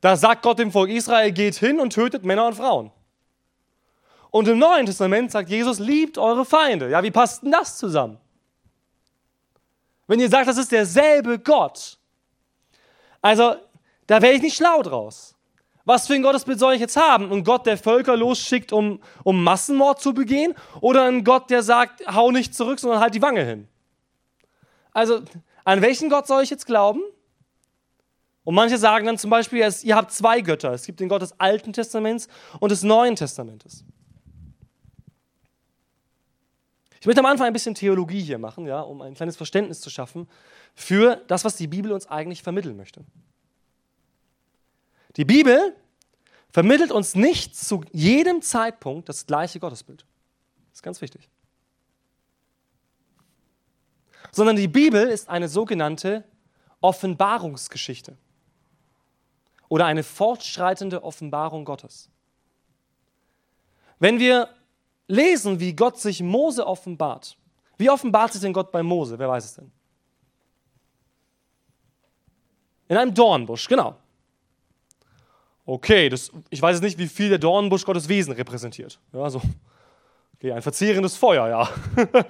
Da 0.00 0.16
sagt 0.16 0.42
Gott 0.42 0.58
dem 0.58 0.72
Volk 0.72 0.90
Israel, 0.90 1.30
geht 1.30 1.54
hin 1.54 1.78
und 1.78 1.92
tötet 1.92 2.24
Männer 2.24 2.46
und 2.46 2.54
Frauen. 2.54 2.90
Und 4.32 4.48
im 4.48 4.58
Neuen 4.58 4.86
Testament 4.86 5.30
sagt 5.30 5.50
Jesus, 5.50 5.78
liebt 5.78 6.16
eure 6.16 6.46
Feinde. 6.46 6.88
Ja, 6.88 7.02
wie 7.02 7.10
passt 7.10 7.42
denn 7.42 7.52
das 7.52 7.76
zusammen? 7.76 8.16
Wenn 10.06 10.18
ihr 10.20 10.30
sagt, 10.30 10.48
das 10.48 10.56
ist 10.56 10.72
derselbe 10.72 11.38
Gott. 11.38 11.98
Also, 13.20 13.56
da 14.06 14.22
wäre 14.22 14.32
ich 14.32 14.40
nicht 14.40 14.56
schlau 14.56 14.82
draus. 14.82 15.36
Was 15.84 16.06
für 16.06 16.14
ein 16.14 16.22
Gottesbild 16.22 16.58
soll 16.58 16.72
ich 16.72 16.80
jetzt 16.80 16.96
haben? 16.96 17.30
Ein 17.30 17.44
Gott, 17.44 17.66
der 17.66 17.76
Völker 17.76 18.16
losschickt, 18.16 18.72
um, 18.72 19.02
um 19.22 19.44
Massenmord 19.44 20.00
zu 20.00 20.14
begehen? 20.14 20.54
Oder 20.80 21.04
ein 21.04 21.24
Gott, 21.24 21.50
der 21.50 21.62
sagt, 21.62 22.02
hau 22.06 22.30
nicht 22.30 22.54
zurück, 22.54 22.80
sondern 22.80 23.00
halt 23.00 23.14
die 23.14 23.20
Wange 23.20 23.44
hin? 23.44 23.68
Also, 24.92 25.20
an 25.64 25.82
welchen 25.82 26.08
Gott 26.08 26.26
soll 26.26 26.42
ich 26.42 26.48
jetzt 26.48 26.64
glauben? 26.64 27.02
Und 28.44 28.54
manche 28.54 28.78
sagen 28.78 29.04
dann 29.04 29.18
zum 29.18 29.28
Beispiel, 29.28 29.58
ihr 29.82 29.94
habt 29.94 30.10
zwei 30.10 30.40
Götter. 30.40 30.72
Es 30.72 30.86
gibt 30.86 31.00
den 31.00 31.10
Gott 31.10 31.20
des 31.20 31.38
Alten 31.38 31.74
Testaments 31.74 32.28
und 32.60 32.72
des 32.72 32.82
Neuen 32.82 33.14
Testamentes. 33.14 33.84
Ich 37.02 37.06
möchte 37.06 37.18
am 37.18 37.26
Anfang 37.26 37.48
ein 37.48 37.52
bisschen 37.52 37.74
Theologie 37.74 38.22
hier 38.22 38.38
machen, 38.38 38.64
ja, 38.64 38.80
um 38.80 39.02
ein 39.02 39.14
kleines 39.14 39.36
Verständnis 39.36 39.80
zu 39.80 39.90
schaffen 39.90 40.28
für 40.76 41.16
das, 41.26 41.44
was 41.44 41.56
die 41.56 41.66
Bibel 41.66 41.90
uns 41.90 42.06
eigentlich 42.06 42.44
vermitteln 42.44 42.76
möchte. 42.76 43.04
Die 45.16 45.24
Bibel 45.24 45.74
vermittelt 46.48 46.92
uns 46.92 47.16
nicht 47.16 47.56
zu 47.56 47.82
jedem 47.90 48.40
Zeitpunkt 48.40 49.08
das 49.08 49.26
gleiche 49.26 49.58
Gottesbild. 49.58 50.06
Das 50.68 50.78
ist 50.78 50.82
ganz 50.84 51.00
wichtig. 51.00 51.28
Sondern 54.30 54.54
die 54.54 54.68
Bibel 54.68 55.08
ist 55.08 55.28
eine 55.28 55.48
sogenannte 55.48 56.22
Offenbarungsgeschichte 56.80 58.16
oder 59.68 59.86
eine 59.86 60.04
fortschreitende 60.04 61.02
Offenbarung 61.02 61.64
Gottes. 61.64 62.10
Wenn 63.98 64.20
wir 64.20 64.48
lesen, 65.06 65.60
wie 65.60 65.74
Gott 65.74 65.98
sich 65.98 66.22
Mose 66.22 66.66
offenbart, 66.66 67.36
wie 67.78 67.90
offenbart 67.90 68.32
sich 68.32 68.42
denn 68.42 68.52
Gott 68.52 68.70
bei 68.72 68.82
Mose? 68.82 69.18
Wer 69.18 69.28
weiß 69.28 69.44
es 69.44 69.54
denn? 69.54 69.70
In 72.88 72.96
einem 72.96 73.14
Dornbusch, 73.14 73.68
genau. 73.68 73.96
Okay, 75.64 76.08
das, 76.08 76.30
ich 76.50 76.60
weiß 76.60 76.76
jetzt 76.76 76.82
nicht, 76.82 76.98
wie 76.98 77.06
viel 77.08 77.28
der 77.28 77.38
Dornbusch 77.38 77.84
Gottes 77.84 78.08
Wesen 78.08 78.32
repräsentiert. 78.32 78.98
Ja, 79.12 79.30
so. 79.30 79.40
Okay, 80.34 80.52
ein 80.52 80.62
verzehrendes 80.62 81.16
Feuer, 81.16 81.48
ja. 81.48 81.68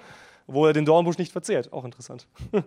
Wo 0.47 0.67
er 0.67 0.73
den 0.73 0.85
Dornbusch 0.85 1.19
nicht 1.19 1.33
verzehrt. 1.33 1.73
Auch 1.73 1.85
interessant. 1.85 2.27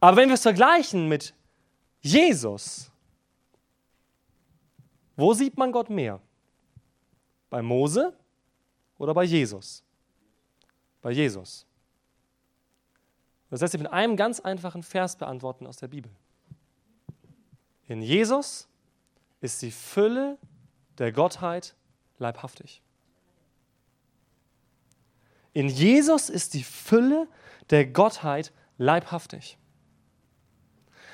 Aber 0.00 0.16
wenn 0.16 0.28
wir 0.28 0.34
es 0.34 0.42
vergleichen 0.42 1.08
mit 1.08 1.34
Jesus, 2.00 2.90
wo 5.16 5.32
sieht 5.32 5.56
man 5.56 5.72
Gott 5.72 5.88
mehr? 5.88 6.20
Bei 7.50 7.62
Mose 7.62 8.16
oder 8.98 9.14
bei 9.14 9.24
Jesus? 9.24 9.84
Bei 11.02 11.10
Jesus. 11.10 11.66
Das 13.50 13.60
lässt 13.60 13.72
sich 13.72 13.80
mit 13.80 13.92
einem 13.92 14.16
ganz 14.16 14.40
einfachen 14.40 14.82
Vers 14.82 15.16
beantworten 15.16 15.66
aus 15.66 15.76
der 15.76 15.88
Bibel. 15.88 16.10
In 17.86 18.02
Jesus 18.02 18.68
ist 19.40 19.62
die 19.62 19.70
Fülle 19.70 20.38
der 20.98 21.12
Gottheit 21.12 21.74
leibhaftig. 22.18 22.82
In 25.52 25.68
Jesus 25.68 26.28
ist 26.28 26.54
die 26.54 26.64
Fülle 26.64 27.28
der 27.70 27.86
Gottheit 27.86 28.52
leibhaftig. 28.76 29.56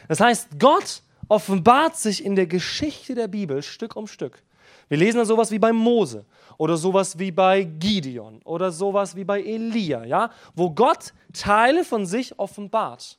Das 0.09 0.21
heißt, 0.21 0.59
Gott 0.59 1.03
offenbart 1.29 1.97
sich 1.97 2.25
in 2.25 2.35
der 2.35 2.47
Geschichte 2.47 3.15
der 3.15 3.29
Bibel 3.29 3.63
Stück 3.63 3.95
um 3.95 4.07
Stück. 4.07 4.43
Wir 4.89 4.99
lesen 4.99 5.19
dann 5.19 5.27
sowas 5.27 5.51
wie 5.51 5.59
bei 5.59 5.73
Mose 5.73 6.25
oder 6.59 6.77
sowas 6.77 7.19
wie 7.19 7.31
bei 7.31 7.65
Gideon 7.65 8.43
oder 8.43 8.71
sowas 8.71 9.17
wie 9.17 9.25
bei 9.25 9.43
Elia, 9.43 10.05
ja, 10.05 10.31
wo 10.55 10.71
Gott 10.71 11.13
Teile 11.33 11.85
von 11.85 12.07
sich 12.07 12.39
offenbart. 12.39 13.19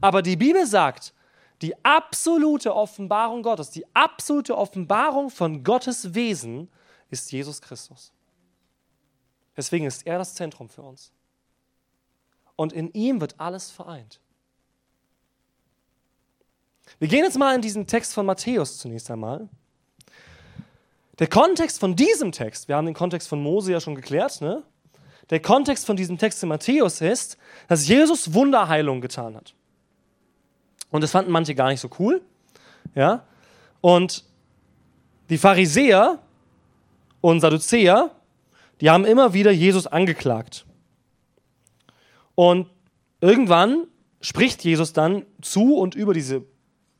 Aber 0.00 0.22
die 0.22 0.36
Bibel 0.36 0.66
sagt, 0.66 1.12
die 1.62 1.74
absolute 1.84 2.74
Offenbarung 2.74 3.42
Gottes, 3.42 3.70
die 3.70 3.84
absolute 3.94 4.56
Offenbarung 4.56 5.30
von 5.30 5.64
Gottes 5.64 6.14
Wesen 6.14 6.68
ist 7.10 7.32
Jesus 7.32 7.60
Christus. 7.60 8.12
Deswegen 9.56 9.86
ist 9.86 10.06
er 10.06 10.18
das 10.18 10.34
Zentrum 10.34 10.68
für 10.68 10.82
uns. 10.82 11.12
Und 12.54 12.72
in 12.72 12.92
ihm 12.92 13.20
wird 13.20 13.40
alles 13.40 13.70
vereint. 13.70 14.20
Wir 16.98 17.08
gehen 17.08 17.24
jetzt 17.24 17.38
mal 17.38 17.54
in 17.54 17.62
diesen 17.62 17.86
Text 17.86 18.14
von 18.14 18.26
Matthäus 18.26 18.78
zunächst 18.78 19.10
einmal. 19.10 19.48
Der 21.18 21.26
Kontext 21.26 21.80
von 21.80 21.96
diesem 21.96 22.32
Text, 22.32 22.68
wir 22.68 22.76
haben 22.76 22.86
den 22.86 22.94
Kontext 22.94 23.28
von 23.28 23.42
Mose 23.42 23.72
ja 23.72 23.80
schon 23.80 23.94
geklärt, 23.94 24.40
ne? 24.40 24.62
der 25.30 25.40
Kontext 25.40 25.84
von 25.84 25.96
diesem 25.96 26.16
Text 26.16 26.42
in 26.42 26.48
Matthäus 26.48 27.00
ist, 27.00 27.36
dass 27.66 27.86
Jesus 27.86 28.32
Wunderheilung 28.32 29.00
getan 29.00 29.36
hat. 29.36 29.54
Und 30.90 31.02
das 31.02 31.10
fanden 31.10 31.30
manche 31.30 31.54
gar 31.54 31.68
nicht 31.68 31.80
so 31.80 31.90
cool. 31.98 32.22
Ja? 32.94 33.24
Und 33.80 34.24
die 35.28 35.38
Pharisäer 35.38 36.20
und 37.20 37.40
Sadduzäer, 37.40 38.10
die 38.80 38.90
haben 38.90 39.04
immer 39.04 39.34
wieder 39.34 39.50
Jesus 39.50 39.86
angeklagt. 39.86 40.64
Und 42.34 42.68
irgendwann 43.20 43.86
spricht 44.20 44.64
Jesus 44.64 44.92
dann 44.92 45.26
zu 45.42 45.76
und 45.76 45.94
über 45.94 46.14
diese 46.14 46.44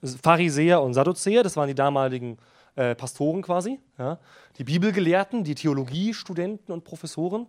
Pharisäer 0.03 0.83
und 0.83 0.95
Sadduzäer, 0.95 1.43
das 1.43 1.57
waren 1.57 1.69
die 1.69 1.75
damaligen 1.75 2.39
äh, 2.77 2.95
Pastoren 2.95 3.43
quasi, 3.43 3.81
ja, 3.99 4.19
die 4.57 4.65
Bibelgelehrten, 4.65 5.45
die 5.45 5.55
Theologiestudenten 5.55 6.73
und 6.73 6.85
Professoren. 6.85 7.47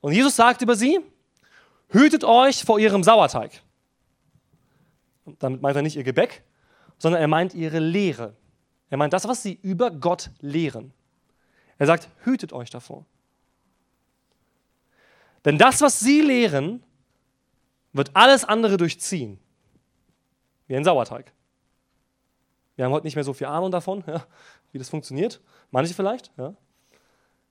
Und 0.00 0.12
Jesus 0.12 0.36
sagt 0.36 0.62
über 0.62 0.76
sie, 0.76 1.00
hütet 1.88 2.24
euch 2.24 2.64
vor 2.64 2.78
ihrem 2.78 3.02
Sauerteig. 3.02 3.62
Damit 5.38 5.62
meint 5.62 5.76
er 5.76 5.82
nicht 5.82 5.96
ihr 5.96 6.04
Gebäck, 6.04 6.42
sondern 6.98 7.20
er 7.20 7.28
meint 7.28 7.54
ihre 7.54 7.78
Lehre. 7.78 8.36
Er 8.90 8.98
meint 8.98 9.12
das, 9.12 9.26
was 9.26 9.42
sie 9.42 9.58
über 9.62 9.90
Gott 9.90 10.30
lehren. 10.40 10.92
Er 11.78 11.86
sagt, 11.86 12.08
hütet 12.24 12.52
euch 12.52 12.70
davor. 12.70 13.06
Denn 15.44 15.56
das, 15.56 15.80
was 15.80 16.00
sie 16.00 16.20
lehren, 16.20 16.82
wird 17.92 18.10
alles 18.14 18.44
andere 18.44 18.76
durchziehen. 18.76 19.38
Wie 20.66 20.76
ein 20.76 20.84
Sauerteig. 20.84 21.32
Wir 22.80 22.86
haben 22.86 22.92
heute 22.92 23.06
nicht 23.06 23.14
mehr 23.14 23.24
so 23.24 23.34
viel 23.34 23.46
Ahnung 23.46 23.70
davon, 23.70 24.02
ja, 24.06 24.26
wie 24.72 24.78
das 24.78 24.88
funktioniert. 24.88 25.42
Manche 25.70 25.92
vielleicht. 25.92 26.32
Ja. 26.38 26.54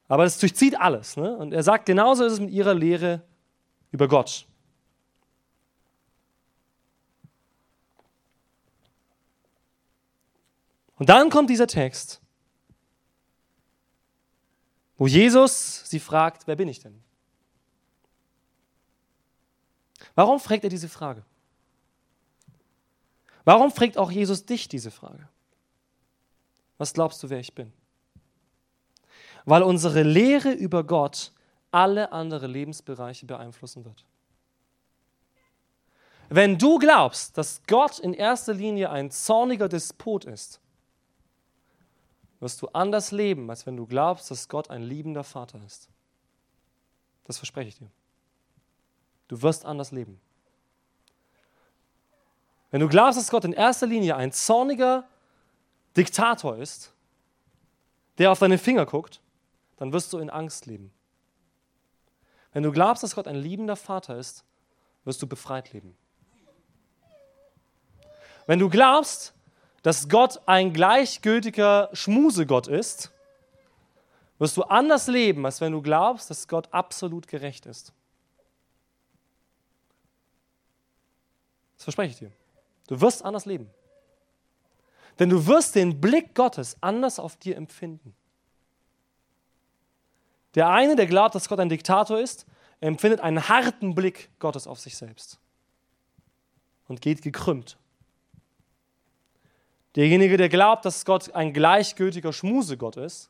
Aber 0.08 0.24
es 0.24 0.40
durchzieht 0.40 0.82
alles. 0.82 1.18
Ne? 1.18 1.38
Und 1.38 1.54
er 1.54 1.62
sagt, 1.62 1.86
genauso 1.86 2.26
ist 2.26 2.34
es 2.34 2.40
mit 2.40 2.50
ihrer 2.50 2.74
Lehre 2.74 3.22
über 3.92 4.08
Gott. 4.08 4.48
Und 10.96 11.10
dann 11.10 11.30
kommt 11.30 11.52
dieser 11.52 11.68
Text, 11.68 12.20
wo 14.98 15.06
Jesus 15.06 15.88
sie 15.88 16.00
fragt, 16.00 16.48
wer 16.48 16.56
bin 16.56 16.68
ich 16.68 16.80
denn? 16.80 17.04
Warum 20.16 20.40
fragt 20.40 20.64
er 20.64 20.72
diese 20.72 20.90
Frage? 20.90 21.24
Warum 23.50 23.72
fragt 23.72 23.98
auch 23.98 24.12
Jesus 24.12 24.46
dich 24.46 24.68
diese 24.68 24.92
Frage? 24.92 25.28
Was 26.78 26.94
glaubst 26.94 27.24
du, 27.24 27.32
wer 27.32 27.40
ich 27.40 27.56
bin? 27.56 27.74
Weil 29.44 29.64
unsere 29.64 30.04
Lehre 30.04 30.52
über 30.52 30.84
Gott 30.84 31.32
alle 31.72 32.12
anderen 32.12 32.52
Lebensbereiche 32.52 33.26
beeinflussen 33.26 33.86
wird. 33.86 34.06
Wenn 36.30 36.60
du 36.60 36.78
glaubst, 36.78 37.40
dass 37.40 37.64
Gott 37.66 37.98
in 37.98 38.14
erster 38.14 38.54
Linie 38.54 38.92
ein 38.92 39.10
zorniger 39.10 39.68
Despot 39.68 40.26
ist, 40.26 40.60
wirst 42.42 42.62
du 42.62 42.68
anders 42.68 43.10
leben, 43.10 43.50
als 43.50 43.66
wenn 43.66 43.78
du 43.78 43.88
glaubst, 43.88 44.30
dass 44.30 44.48
Gott 44.48 44.70
ein 44.70 44.84
liebender 44.84 45.24
Vater 45.24 45.60
ist. 45.66 45.90
Das 47.24 47.40
verspreche 47.40 47.70
ich 47.70 47.78
dir. 47.80 47.90
Du 49.28 49.42
wirst 49.42 49.66
anders 49.66 49.92
leben. 49.92 50.22
Wenn 52.72 52.82
du 52.82 52.88
glaubst, 52.88 53.18
dass 53.18 53.32
Gott 53.32 53.46
in 53.46 53.54
erster 53.54 53.88
Linie 53.88 54.16
ein 54.16 54.32
zorniger 54.32 55.08
Diktator 55.98 56.58
ist, 56.58 56.94
der 58.18 58.32
auf 58.32 58.40
deine 58.40 58.58
Finger 58.58 58.86
guckt, 58.86 59.22
dann 59.78 59.92
wirst 59.94 60.14
du 60.14 60.20
in 60.20 60.30
Angst 60.30 60.66
leben. 60.66 60.92
Wenn 62.54 62.64
du 62.64 62.72
glaubst, 62.72 63.04
dass 63.04 63.16
Gott 63.16 63.28
ein 63.28 63.36
liebender 63.36 63.76
Vater 63.76 64.18
ist, 64.18 64.44
wirst 65.06 65.22
du 65.22 65.28
befreit 65.28 65.72
leben. 65.74 65.96
Wenn 68.46 68.60
du 68.60 68.70
glaubst, 68.70 69.34
dass 69.84 70.10
Gott 70.10 70.42
ein 70.46 70.74
gleichgültiger 70.74 71.90
Schmusegott 71.94 72.68
ist, 72.68 73.12
wirst 74.40 74.58
du 74.58 74.64
anders 74.64 75.08
leben, 75.08 75.46
als 75.46 75.62
wenn 75.62 75.72
du 75.72 75.82
glaubst, 75.82 76.30
dass 76.30 76.48
Gott 76.48 76.68
absolut 76.72 77.28
gerecht 77.28 77.66
ist. 77.66 77.94
Das 81.78 81.84
verspreche 81.86 82.12
ich 82.12 82.20
dir. 82.20 82.32
Du 82.90 83.00
wirst 83.02 83.24
anders 83.24 83.46
leben. 83.46 83.70
Denn 85.20 85.30
du 85.30 85.46
wirst 85.46 85.76
den 85.76 86.02
Blick 86.02 86.34
Gottes 86.34 86.76
anders 86.82 87.20
auf 87.20 87.36
dir 87.36 87.56
empfinden. 87.56 88.16
Der 90.56 90.70
eine, 90.70 90.96
der 90.96 91.06
glaubt, 91.06 91.36
dass 91.36 91.48
Gott 91.48 91.60
ein 91.60 91.70
Diktator 91.70 92.20
ist, 92.20 92.48
empfindet 92.80 93.20
einen 93.20 93.48
harten 93.48 93.94
Blick 93.94 94.32
Gottes 94.40 94.66
auf 94.66 94.80
sich 94.80 94.98
selbst 94.98 95.38
und 96.88 97.00
geht 97.00 97.22
gekrümmt. 97.22 97.78
Derjenige, 99.96 100.38
der 100.38 100.50
glaubt, 100.50 100.84
dass 100.84 101.06
Gott 101.06 101.36
ein 101.36 101.54
gleichgültiger 101.54 102.34
Schmusegott 102.34 102.98
ist, 102.98 103.30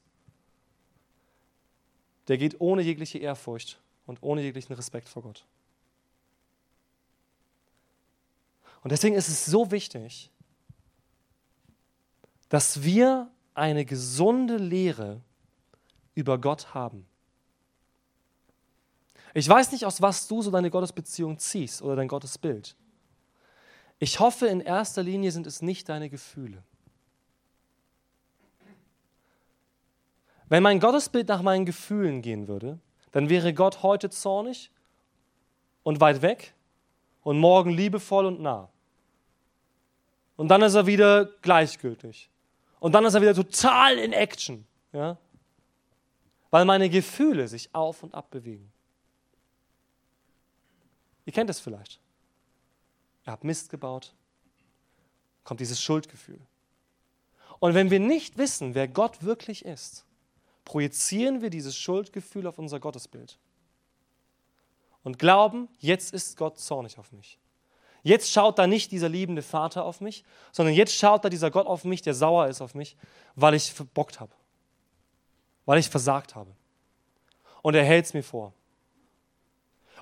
der 2.29 2.37
geht 2.37 2.61
ohne 2.61 2.81
jegliche 2.81 3.17
Ehrfurcht 3.17 3.81
und 4.05 4.19
ohne 4.21 4.41
jeglichen 4.41 4.71
Respekt 4.71 5.09
vor 5.09 5.23
Gott. 5.23 5.43
Und 8.81 8.91
deswegen 8.91 9.15
ist 9.15 9.27
es 9.27 9.45
so 9.45 9.71
wichtig, 9.71 10.31
dass 12.49 12.83
wir 12.83 13.29
eine 13.53 13.85
gesunde 13.85 14.57
Lehre 14.57 15.21
über 16.15 16.37
Gott 16.37 16.73
haben. 16.73 17.05
Ich 19.33 19.47
weiß 19.47 19.71
nicht, 19.71 19.85
aus 19.85 20.01
was 20.01 20.27
du 20.27 20.41
so 20.41 20.49
deine 20.49 20.71
Gottesbeziehung 20.71 21.37
ziehst 21.37 21.81
oder 21.81 21.95
dein 21.95 22.07
Gottesbild. 22.07 22.75
Ich 23.99 24.19
hoffe, 24.19 24.47
in 24.47 24.61
erster 24.61 25.03
Linie 25.03 25.31
sind 25.31 25.45
es 25.45 25.61
nicht 25.61 25.89
deine 25.89 26.09
Gefühle. 26.09 26.63
Wenn 30.47 30.63
mein 30.63 30.79
Gottesbild 30.79 31.27
nach 31.27 31.43
meinen 31.43 31.65
Gefühlen 31.65 32.21
gehen 32.21 32.47
würde, 32.47 32.79
dann 33.11 33.29
wäre 33.29 33.53
Gott 33.53 33.83
heute 33.83 34.09
zornig 34.09 34.71
und 35.83 36.01
weit 36.01 36.21
weg 36.21 36.55
und 37.29 37.37
morgen 37.37 37.69
liebevoll 37.69 38.25
und 38.25 38.41
nah. 38.41 38.69
Und 40.35 40.47
dann 40.47 40.63
ist 40.63 40.73
er 40.73 40.87
wieder 40.87 41.25
gleichgültig. 41.43 42.27
Und 42.79 42.93
dann 42.93 43.05
ist 43.05 43.13
er 43.13 43.21
wieder 43.21 43.35
total 43.35 43.99
in 43.99 44.13
Action. 44.13 44.65
Ja? 44.93 45.15
Weil 46.49 46.65
meine 46.65 46.89
Gefühle 46.89 47.47
sich 47.47 47.69
auf 47.75 48.01
und 48.01 48.15
ab 48.15 48.31
bewegen. 48.31 48.71
Ihr 51.27 51.33
kennt 51.33 51.51
es 51.51 51.59
vielleicht. 51.59 51.99
Ihr 53.27 53.31
habt 53.31 53.43
Mist 53.43 53.69
gebaut, 53.69 54.15
kommt 55.43 55.59
dieses 55.59 55.79
Schuldgefühl. 55.79 56.39
Und 57.59 57.75
wenn 57.75 57.91
wir 57.91 57.99
nicht 57.99 58.39
wissen, 58.39 58.73
wer 58.73 58.87
Gott 58.87 59.21
wirklich 59.21 59.65
ist, 59.65 60.03
projizieren 60.65 61.43
wir 61.43 61.51
dieses 61.51 61.77
Schuldgefühl 61.77 62.47
auf 62.47 62.57
unser 62.57 62.79
Gottesbild 62.79 63.37
und 65.03 65.19
glauben, 65.19 65.69
jetzt 65.79 66.13
ist 66.13 66.37
Gott 66.37 66.59
zornig 66.59 66.97
auf 66.97 67.11
mich. 67.11 67.39
Jetzt 68.03 68.31
schaut 68.31 68.57
da 68.57 68.67
nicht 68.67 68.91
dieser 68.91 69.09
liebende 69.09 69.41
Vater 69.41 69.83
auf 69.83 70.01
mich, 70.01 70.23
sondern 70.51 70.73
jetzt 70.73 70.95
schaut 70.95 71.25
da 71.25 71.29
dieser 71.29 71.51
Gott 71.51 71.67
auf 71.67 71.83
mich, 71.83 72.01
der 72.01 72.13
sauer 72.13 72.47
ist 72.47 72.61
auf 72.61 72.73
mich, 72.73 72.95
weil 73.35 73.53
ich 73.53 73.73
verbockt 73.73 74.19
habe, 74.19 74.31
weil 75.65 75.79
ich 75.79 75.89
versagt 75.89 76.35
habe. 76.35 76.55
Und 77.61 77.75
er 77.75 77.83
hält 77.83 78.05
es 78.05 78.13
mir 78.13 78.23
vor. 78.23 78.53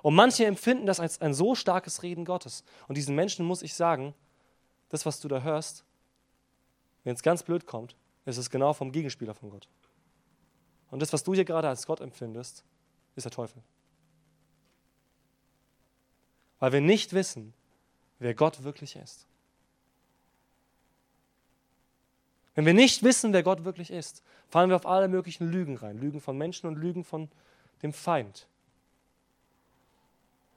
Und 0.03 0.13
manche 0.13 0.45
empfinden 0.45 0.85
das 0.85 0.99
als 0.99 1.21
ein 1.21 1.33
so 1.33 1.55
starkes 1.55 2.03
Reden 2.03 2.23
Gottes. 2.23 2.63
Und 2.87 2.97
diesen 2.97 3.15
Menschen 3.15 3.45
muss 3.45 3.63
ich 3.63 3.73
sagen, 3.73 4.13
das, 4.89 5.05
was 5.05 5.19
du 5.19 5.27
da 5.27 5.41
hörst, 5.41 5.83
wenn 7.03 7.15
es 7.15 7.23
ganz 7.23 7.41
blöd 7.41 7.65
kommt, 7.65 7.95
ist 8.25 8.37
es 8.37 8.49
genau 8.49 8.73
vom 8.73 8.91
Gegenspieler 8.91 9.33
von 9.33 9.49
Gott. 9.49 9.67
Und 10.91 11.01
das, 11.01 11.13
was 11.13 11.23
du 11.23 11.33
hier 11.33 11.45
gerade 11.45 11.67
als 11.67 11.87
Gott 11.87 11.99
empfindest, 11.99 12.63
ist 13.15 13.23
der 13.23 13.31
Teufel. 13.31 13.63
Weil 16.59 16.71
wir 16.71 16.81
nicht 16.81 17.13
wissen, 17.13 17.53
wer 18.19 18.33
Gott 18.33 18.63
wirklich 18.63 18.95
ist. 18.95 19.25
Wenn 22.55 22.65
wir 22.65 22.73
nicht 22.73 23.03
wissen, 23.03 23.33
wer 23.33 23.43
Gott 23.43 23.65
wirklich 23.65 23.91
ist, 23.91 24.23
fallen 24.49 24.69
wir 24.69 24.75
auf 24.75 24.87
alle 24.87 25.07
möglichen 25.07 25.51
Lügen 25.51 25.77
rein. 25.77 25.99
Lügen 25.99 26.19
von 26.19 26.37
Menschen 26.37 26.67
und 26.67 26.75
Lügen 26.75 27.03
von 27.03 27.29
dem 27.83 27.93
Feind. 27.93 28.47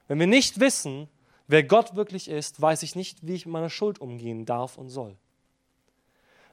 Wenn 0.08 0.18
wir 0.18 0.26
nicht 0.26 0.58
wissen, 0.60 1.08
wer 1.46 1.62
Gott 1.62 1.94
wirklich 1.94 2.28
ist, 2.28 2.60
weiß 2.60 2.82
ich 2.82 2.96
nicht, 2.96 3.26
wie 3.26 3.34
ich 3.34 3.44
mit 3.44 3.52
meiner 3.52 3.70
Schuld 3.70 4.00
umgehen 4.00 4.46
darf 4.46 4.78
und 4.78 4.88
soll. 4.88 5.16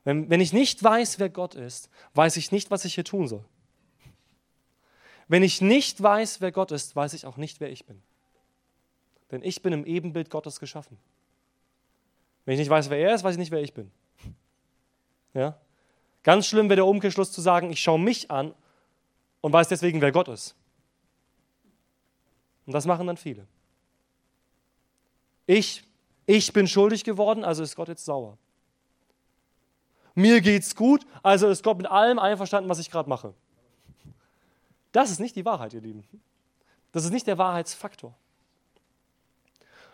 Wenn, 0.04 0.30
wenn 0.30 0.42
ich 0.42 0.54
nicht 0.54 0.84
weiß, 0.84 1.20
wer 1.20 1.30
Gott 1.30 1.56
ist, 1.56 1.90
weiß 2.14 2.38
ich 2.38 2.52
nicht, 2.52 2.70
was 2.70 2.86
ich 2.86 2.96
hier 2.96 3.04
tun 3.04 3.28
soll. 3.28 3.46
Wenn 5.28 5.44
ich 5.44 5.62
nicht 5.62 6.02
weiß, 6.02 6.42
wer 6.42 6.52
Gott 6.52 6.72
ist, 6.72 6.96
weiß 6.96 7.14
ich 7.14 7.26
auch 7.26 7.38
nicht, 7.38 7.60
wer 7.60 7.72
ich 7.72 7.86
bin. 7.86 8.02
Denn 9.32 9.44
ich 9.44 9.62
bin 9.62 9.74
im 9.74 9.86
Ebenbild 9.86 10.30
Gottes 10.30 10.60
geschaffen. 10.60 10.98
Wenn 12.46 12.54
ich 12.54 12.60
nicht 12.60 12.70
weiß, 12.70 12.90
wer 12.90 12.98
er 12.98 13.16
ist, 13.16 13.24
weiß 13.24 13.34
ich 13.34 13.40
nicht, 13.40 13.52
wer 13.52 13.62
ich 13.62 13.74
bin. 13.74 13.92
Ja? 15.34 15.58
Ganz 16.24 16.48
schlimm 16.48 16.70
wäre 16.70 16.78
der 16.78 16.86
Umkehrschluss 16.86 17.32
zu 17.32 17.42
sagen, 17.42 17.72
ich 17.72 17.82
schaue 17.82 18.00
mich 18.00 18.32
an 18.32 18.54
und 19.42 19.52
weiß 19.52 19.68
deswegen, 19.68 20.02
wer 20.02 20.12
Gott 20.12 20.30
ist. 20.30 20.56
Und 22.66 22.74
das 22.74 22.86
machen 22.86 23.08
dann 23.08 23.18
viele. 23.18 23.46
Ich, 25.46 25.84
ich 26.26 26.52
bin 26.54 26.68
schuldig 26.68 27.04
geworden, 27.04 27.44
also 27.44 27.64
ist 27.64 27.76
Gott 27.76 27.88
jetzt 27.88 28.06
sauer. 28.06 28.38
Mir 30.16 30.42
geht's 30.42 30.76
gut, 30.76 31.06
also 31.24 31.48
ist 31.48 31.64
Gott 31.64 31.78
mit 31.78 31.88
allem 31.88 32.18
einverstanden, 32.18 32.70
was 32.70 32.80
ich 32.80 32.90
gerade 32.90 33.08
mache. 33.08 33.34
Das 34.92 35.12
ist 35.12 35.20
nicht 35.20 35.36
die 35.36 35.46
Wahrheit, 35.46 35.74
ihr 35.74 35.82
Lieben. 35.82 36.04
Das 36.92 37.06
ist 37.06 37.12
nicht 37.12 37.28
der 37.28 37.38
Wahrheitsfaktor 37.38 38.16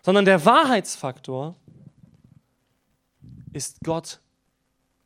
sondern 0.04 0.26
der 0.26 0.46
Wahrheitsfaktor 0.46 1.56
ist 3.54 3.80
Gott 3.84 4.20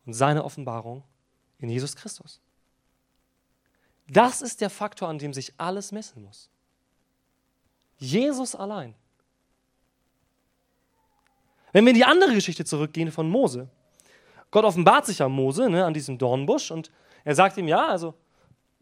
und 0.05 0.13
seine 0.13 0.43
Offenbarung 0.43 1.03
in 1.59 1.69
Jesus 1.69 1.95
Christus. 1.95 2.41
Das 4.09 4.41
ist 4.41 4.61
der 4.61 4.69
Faktor, 4.69 5.07
an 5.07 5.19
dem 5.19 5.33
sich 5.33 5.53
alles 5.57 5.91
messen 5.91 6.23
muss. 6.23 6.49
Jesus 7.97 8.55
allein. 8.55 8.95
Wenn 11.73 11.85
wir 11.85 11.91
in 11.91 11.97
die 11.97 12.05
andere 12.05 12.33
Geschichte 12.33 12.65
zurückgehen 12.65 13.11
von 13.11 13.29
Mose, 13.29 13.69
Gott 14.49 14.65
offenbart 14.65 15.05
sich 15.05 15.19
ja 15.19 15.27
Mose 15.27 15.69
ne, 15.69 15.85
an 15.85 15.93
diesem 15.93 16.17
Dornbusch 16.17 16.71
und 16.71 16.89
er 17.23 17.35
sagt 17.35 17.57
ihm, 17.57 17.67
ja, 17.67 17.87
also, 17.87 18.13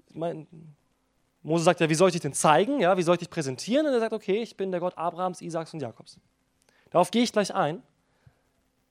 ich 0.08 0.16
meine, 0.16 0.46
Mose 1.46 1.64
sagt 1.64 1.80
ja, 1.80 1.88
wie 1.88 1.96
soll 1.96 2.10
ich 2.10 2.14
dich 2.14 2.24
denn 2.24 2.34
zeigen? 2.34 2.80
Ja, 2.80 2.98
wie 2.98 3.04
soll 3.04 3.16
ich 3.16 3.20
dich 3.20 3.30
präsentieren? 3.30 3.86
Und 3.86 3.94
er 3.94 4.00
sagt, 4.00 4.14
okay, 4.14 4.42
ich 4.42 4.58
bin 4.58 4.72
der 4.72 4.80
Gott 4.80 4.98
Abrahams, 4.98 5.42
Isaaks 5.42 5.76
und 5.76 5.80
Jakobs. 5.80 6.20
Darauf 6.90 7.12
gehe 7.12 7.22
ich 7.22 7.32
gleich 7.32 7.54
ein. 7.54 7.84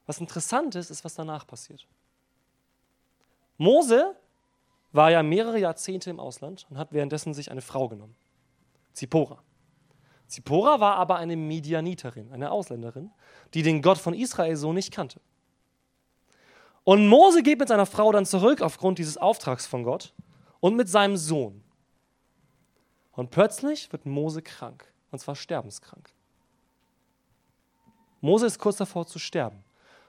Was 0.06 0.20
interessant 0.20 0.76
ist, 0.76 0.88
ist, 0.88 1.04
was 1.04 1.14
danach 1.14 1.48
passiert. 1.48 1.84
Mose 3.56 4.14
war 4.92 5.10
ja 5.10 5.24
mehrere 5.24 5.58
Jahrzehnte 5.58 6.10
im 6.10 6.20
Ausland 6.20 6.66
und 6.70 6.78
hat 6.78 6.92
währenddessen 6.92 7.34
sich 7.34 7.50
eine 7.50 7.60
Frau 7.60 7.88
genommen. 7.88 8.14
Zippora. 8.92 9.42
Zippora 10.28 10.78
war 10.78 10.94
aber 10.94 11.16
eine 11.16 11.34
Midianiterin, 11.34 12.30
eine 12.30 12.52
Ausländerin, 12.52 13.10
die 13.54 13.64
den 13.64 13.82
Gott 13.82 13.98
von 13.98 14.14
Israel 14.14 14.54
so 14.54 14.72
nicht 14.72 14.92
kannte. 14.92 15.20
Und 16.84 17.08
Mose 17.08 17.42
geht 17.42 17.58
mit 17.58 17.66
seiner 17.66 17.86
Frau 17.86 18.12
dann 18.12 18.26
zurück 18.26 18.62
aufgrund 18.62 18.98
dieses 19.00 19.16
Auftrags 19.16 19.66
von 19.66 19.82
Gott 19.82 20.14
und 20.60 20.76
mit 20.76 20.88
seinem 20.88 21.16
Sohn. 21.16 21.63
Und 23.16 23.31
plötzlich 23.31 23.92
wird 23.92 24.07
Mose 24.07 24.42
krank, 24.42 24.85
und 25.11 25.18
zwar 25.18 25.37
sterbenskrank. 25.37 26.11
Mose 28.20 28.46
ist 28.46 28.59
kurz 28.59 28.77
davor 28.77 29.07
zu 29.07 29.18
sterben. 29.18 29.62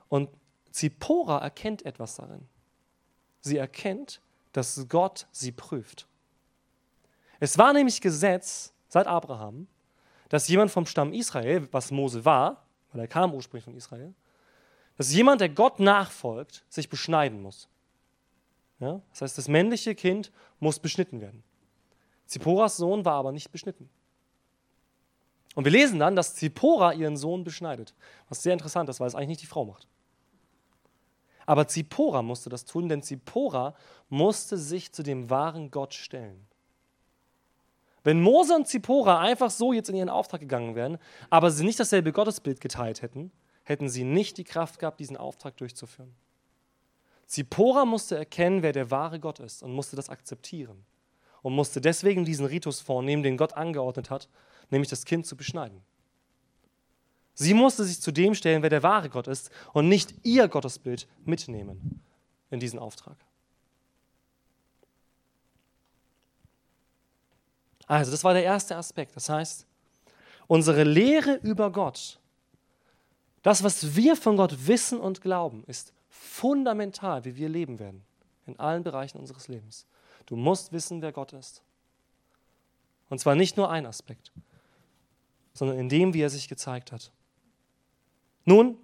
Und 0.08 0.30
Zippora 0.72 1.40
erkennt 1.40 1.86
etwas 1.86 2.16
darin. 2.16 2.48
Sie 3.42 3.58
erkennt, 3.58 4.22
dass 4.54 4.88
Gott 4.88 5.28
sie 5.32 5.52
prüft. 5.52 6.08
Es 7.40 7.58
war 7.58 7.74
nämlich 7.74 8.02
Gesetz 8.02 8.74
seit 8.88 9.08
Abraham, 9.08 9.68
dass 10.30 10.48
jemand 10.48 10.72
vom 10.72 10.86
Stamm 10.86 11.14
Israel, 11.14 11.68
was 11.72 11.92
Mose 11.92 12.26
war, 12.26 12.66
weil 12.92 13.02
er 13.02 13.08
kam 13.08 13.34
ursprünglich 13.34 13.66
von 13.66 13.76
Israel, 13.76 14.14
dass 14.98 15.14
jemand, 15.14 15.42
der 15.42 15.50
Gott 15.50 15.80
nachfolgt, 15.80 16.64
sich 16.70 16.90
beschneiden 16.90 17.42
muss. 17.42 17.68
Ja? 18.80 19.02
Das 19.12 19.22
heißt, 19.22 19.38
das 19.38 19.48
männliche 19.48 19.94
Kind 19.94 20.32
muss 20.60 20.80
beschnitten 20.80 21.20
werden. 21.20 21.44
Zipporas 22.26 22.78
Sohn 22.78 23.06
war 23.06 23.16
aber 23.16 23.32
nicht 23.32 23.52
beschnitten. 23.52 23.90
Und 25.56 25.64
wir 25.64 25.72
lesen 25.72 26.00
dann, 26.00 26.16
dass 26.16 26.36
Zippora 26.36 26.94
ihren 26.94 27.18
Sohn 27.18 27.44
beschneidet. 27.44 27.94
Was 28.28 28.44
sehr 28.44 28.54
interessant 28.54 28.90
ist, 28.90 29.00
weil 29.00 29.08
es 29.08 29.16
eigentlich 29.16 29.30
nicht 29.30 29.42
die 29.42 29.48
Frau 29.48 29.66
macht. 29.66 29.88
Aber 31.46 31.68
Zippora 31.68 32.22
musste 32.22 32.50
das 32.50 32.66
tun, 32.66 32.90
denn 32.90 33.04
Zippora 33.04 33.76
musste 34.10 34.58
sich 34.58 34.92
zu 34.92 35.04
dem 35.04 35.30
wahren 35.30 35.72
Gott 35.72 35.94
stellen. 35.94 36.46
Wenn 38.04 38.22
Mose 38.22 38.54
und 38.56 38.68
Zippora 38.68 39.20
einfach 39.20 39.50
so 39.50 39.72
jetzt 39.72 39.90
in 39.90 39.96
ihren 39.96 40.10
Auftrag 40.10 40.42
gegangen 40.42 40.76
wären, 40.76 40.98
aber 41.30 41.52
sie 41.52 41.64
nicht 41.64 41.80
dasselbe 41.80 42.12
Gottesbild 42.12 42.60
geteilt 42.62 43.02
hätten, 43.02 43.32
hätten 43.64 43.90
sie 43.90 44.04
nicht 44.04 44.38
die 44.38 44.44
Kraft 44.44 44.80
gehabt, 44.80 45.00
diesen 45.00 45.18
Auftrag 45.18 45.58
durchzuführen. 45.58 46.14
Zippora 47.26 47.86
musste 47.86 48.18
erkennen, 48.18 48.62
wer 48.62 48.74
der 48.74 48.92
wahre 48.92 49.20
Gott 49.20 49.40
ist 49.40 49.64
und 49.64 49.74
musste 49.74 49.96
das 49.96 50.10
akzeptieren 50.10 50.86
und 51.46 51.54
musste 51.54 51.80
deswegen 51.80 52.26
diesen 52.26 52.48
Ritus 52.48 52.82
vornehmen, 52.82 53.22
den 53.22 53.38
Gott 53.38 53.54
angeordnet 53.54 54.10
hat, 54.10 54.28
nämlich 54.72 54.90
das 54.90 55.06
Kind 55.06 55.28
zu 55.28 55.38
beschneiden. 55.38 55.80
Sie 57.36 57.54
musste 57.54 57.84
sich 57.84 58.02
zu 58.02 58.12
dem 58.12 58.34
stellen, 58.34 58.64
wer 58.64 58.72
der 58.72 58.82
wahre 58.82 59.12
Gott 59.12 59.28
ist 59.28 59.52
und 59.72 59.88
nicht 59.88 60.16
ihr 60.24 60.48
Gottesbild 60.48 61.08
mitnehmen 61.24 62.02
in 62.50 62.60
diesen 62.60 62.80
Auftrag. 62.80 63.16
Also, 67.86 68.10
das 68.10 68.24
war 68.24 68.34
der 68.34 68.44
erste 68.44 68.76
Aspekt. 68.76 69.16
Das 69.16 69.30
heißt, 69.30 69.68
unsere 70.48 70.84
Lehre 70.84 71.36
über 71.44 71.72
Gott, 71.72 72.20
das, 73.44 73.62
was 73.62 73.96
wir 73.96 74.16
von 74.16 74.36
Gott 74.36 74.66
wissen 74.66 75.00
und 75.00 75.22
glauben, 75.22 75.64
ist 75.68 75.94
fundamental, 76.10 77.24
wie 77.24 77.36
wir 77.36 77.50
leben 77.50 77.78
werden, 77.78 78.04
in 78.48 78.58
allen 78.58 78.82
Bereichen 78.82 79.20
unseres 79.20 79.48
Lebens. 79.48 79.86
Du 80.26 80.36
musst 80.36 80.72
wissen, 80.72 81.02
wer 81.02 81.12
Gott 81.12 81.34
ist. 81.34 81.62
Und 83.10 83.20
zwar 83.20 83.36
nicht 83.36 83.58
nur 83.58 83.70
ein 83.70 83.86
Aspekt, 83.86 84.32
sondern 85.54 85.78
in 85.78 85.90
dem, 85.90 86.14
wie 86.14 86.22
er 86.22 86.30
sich 86.30 86.48
gezeigt 86.48 86.92
hat. 86.92 87.12
Nun, 88.46 88.78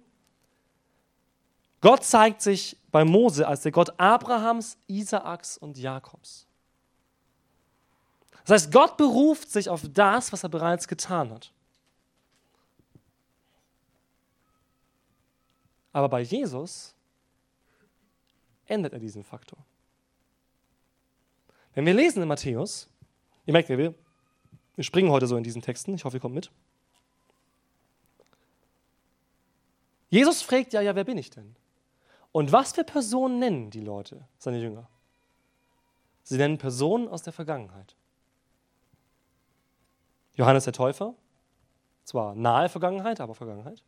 Gott 1.80 2.04
zeigt 2.04 2.42
sich 2.42 2.76
bei 2.92 3.04
Mose 3.04 3.46
als 3.46 3.62
der 3.62 3.72
Gott 3.72 3.98
Abrahams, 3.98 4.78
Isaaks 4.86 5.58
und 5.58 5.76
Jakobs. 5.78 6.46
Das 8.44 8.62
heißt, 8.62 8.72
Gott 8.72 8.96
beruft 8.96 9.50
sich 9.50 9.68
auf 9.68 9.82
das, 9.92 10.32
was 10.32 10.42
er 10.44 10.48
bereits 10.48 10.86
getan 10.86 11.30
hat. 11.30 11.52
Aber 15.92 16.08
bei 16.08 16.20
Jesus 16.22 16.94
ändert 18.66 18.92
er 18.92 18.98
diesen 18.98 19.22
Faktor. 19.22 19.58
Wenn 21.74 21.86
wir 21.86 21.94
lesen 21.94 22.22
in 22.22 22.28
Matthäus, 22.28 22.88
ihr 23.46 23.52
merkt, 23.52 23.68
wir, 23.68 23.94
wir 24.74 24.84
springen 24.84 25.10
heute 25.10 25.26
so 25.26 25.36
in 25.36 25.44
diesen 25.44 25.62
Texten, 25.62 25.94
ich 25.94 26.04
hoffe, 26.04 26.16
ihr 26.18 26.20
kommt 26.20 26.34
mit. 26.34 26.50
Jesus 30.10 30.42
fragt 30.42 30.74
ja, 30.74 30.82
ja, 30.82 30.94
wer 30.94 31.04
bin 31.04 31.16
ich 31.16 31.30
denn? 31.30 31.56
Und 32.32 32.52
was 32.52 32.72
für 32.72 32.84
Personen 32.84 33.38
nennen 33.38 33.70
die 33.70 33.80
Leute, 33.80 34.26
seine 34.38 34.58
Jünger? 34.58 34.88
Sie 36.22 36.36
nennen 36.36 36.58
Personen 36.58 37.08
aus 37.08 37.22
der 37.22 37.32
Vergangenheit. 37.32 37.96
Johannes 40.34 40.64
der 40.64 40.72
Täufer, 40.72 41.14
zwar 42.04 42.34
nahe 42.34 42.68
Vergangenheit, 42.68 43.20
aber 43.20 43.34
Vergangenheit. 43.34 43.82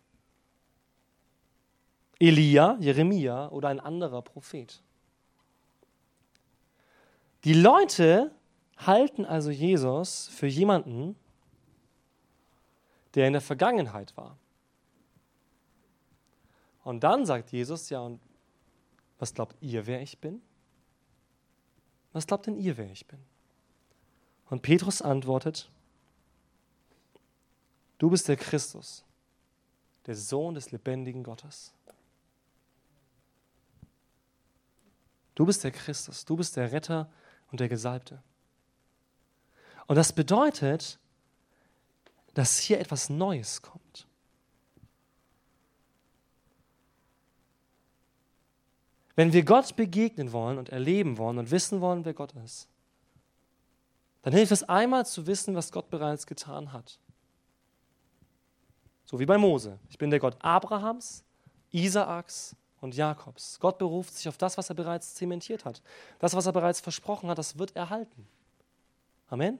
Elia, 2.18 2.77
Jeremia 2.81 3.49
oder 3.49 3.68
ein 3.68 3.81
anderer 3.81 4.23
Prophet. 4.23 4.83
Die 7.44 7.52
Leute 7.52 8.35
halten 8.78 9.26
also 9.26 9.50
Jesus 9.50 10.28
für 10.28 10.46
jemanden, 10.46 11.14
der 13.14 13.26
in 13.26 13.35
der 13.35 13.42
Vergangenheit 13.42 14.16
war. 14.16 14.38
Und 16.85 17.04
dann 17.04 17.26
sagt 17.26 17.52
Jesus, 17.52 17.90
ja, 17.90 18.00
und 18.00 18.20
was 19.18 19.35
glaubt 19.35 19.57
ihr, 19.61 19.87
wer 19.87 20.00
ich 20.00 20.18
bin? 20.18 20.42
Was 22.12 22.26
glaubt 22.26 22.46
denn 22.46 22.57
ihr, 22.57 22.76
wer 22.78 22.90
ich 22.90 23.07
bin? 23.07 23.18
Und 24.48 24.62
Petrus 24.62 25.02
antwortet, 25.02 25.70
du 27.98 28.09
bist 28.11 28.26
der 28.28 28.37
Christus, 28.37 29.04
der 30.07 30.14
Sohn 30.14 30.54
des 30.54 30.70
lebendigen 30.70 31.22
Gottes. 31.22 31.74
Du 35.35 35.44
bist 35.44 35.64
der 35.64 35.72
Christus, 35.72 36.24
du 36.24 36.37
bist 36.37 36.57
der 36.57 36.72
Retter 36.72 37.11
und 37.50 37.61
der 37.61 37.68
Gesalbte. 37.68 38.22
Und 39.87 39.96
das 39.96 40.12
bedeutet, 40.12 40.98
dass 42.35 42.59
hier 42.59 42.80
etwas 42.80 43.11
Neues 43.11 43.62
kommt. 43.62 44.07
Wenn 49.16 49.33
wir 49.33 49.44
Gott 49.44 49.76
begegnen 49.76 50.33
wollen 50.33 50.59
und 50.59 50.70
erleben 50.70 51.18
wollen 51.18 51.38
und 51.38 51.50
wissen 51.50 51.80
wollen, 51.80 52.04
wer 52.04 52.14
Gott 52.14 52.33
ist, 52.44 52.68
dann 54.22 54.33
hilft 54.33 54.52
es 54.52 54.64
einmal 54.64 55.07
zu 55.07 55.26
wissen, 55.26 55.54
was 55.54 55.70
Gott 55.70 55.90
bereits 55.90 56.26
getan 56.26 56.72
hat. 56.72 56.98
So 59.04 59.20
wie 59.20 59.26
bei 59.26 59.38
Mose. 59.38 59.78
Ich 59.88 59.98
bin 59.98 60.11
der 60.11 60.18
Gott 60.18 60.37
Abrahams, 60.40 61.22
Isaaks 61.70 62.57
und 62.85 62.94
Jakobs. 62.94 63.59
Gott 63.61 63.79
beruft 63.79 64.14
sich 64.14 64.29
auf 64.29 64.37
das, 64.37 64.59
was 64.59 64.68
er 64.68 64.75
bereits 64.75 65.14
zementiert 65.14 65.64
hat. 65.64 65.81
Das, 66.18 66.37
was 66.37 66.44
er 66.44 66.53
bereits 66.53 66.81
versprochen 66.81 67.31
hat, 67.31 67.38
das 67.38 67.59
wird 67.59 67.75
erhalten. 67.75 68.29
Amen? 69.29 69.59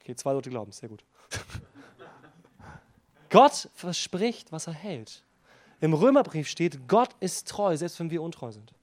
Okay, 0.00 0.16
zwei 0.16 0.32
Leute 0.32 0.50
glauben, 0.50 0.72
sehr 0.72 0.88
gut. 0.88 1.04
Gott 3.30 3.68
verspricht, 3.74 4.50
was 4.50 4.66
er 4.66 4.72
hält. 4.72 5.22
Im 5.80 5.94
Römerbrief 5.94 6.48
steht, 6.48 6.88
Gott 6.88 7.14
ist 7.20 7.48
treu, 7.48 7.76
selbst 7.76 8.00
wenn 8.00 8.10
wir 8.10 8.20
untreu 8.20 8.50
sind. 8.50 8.74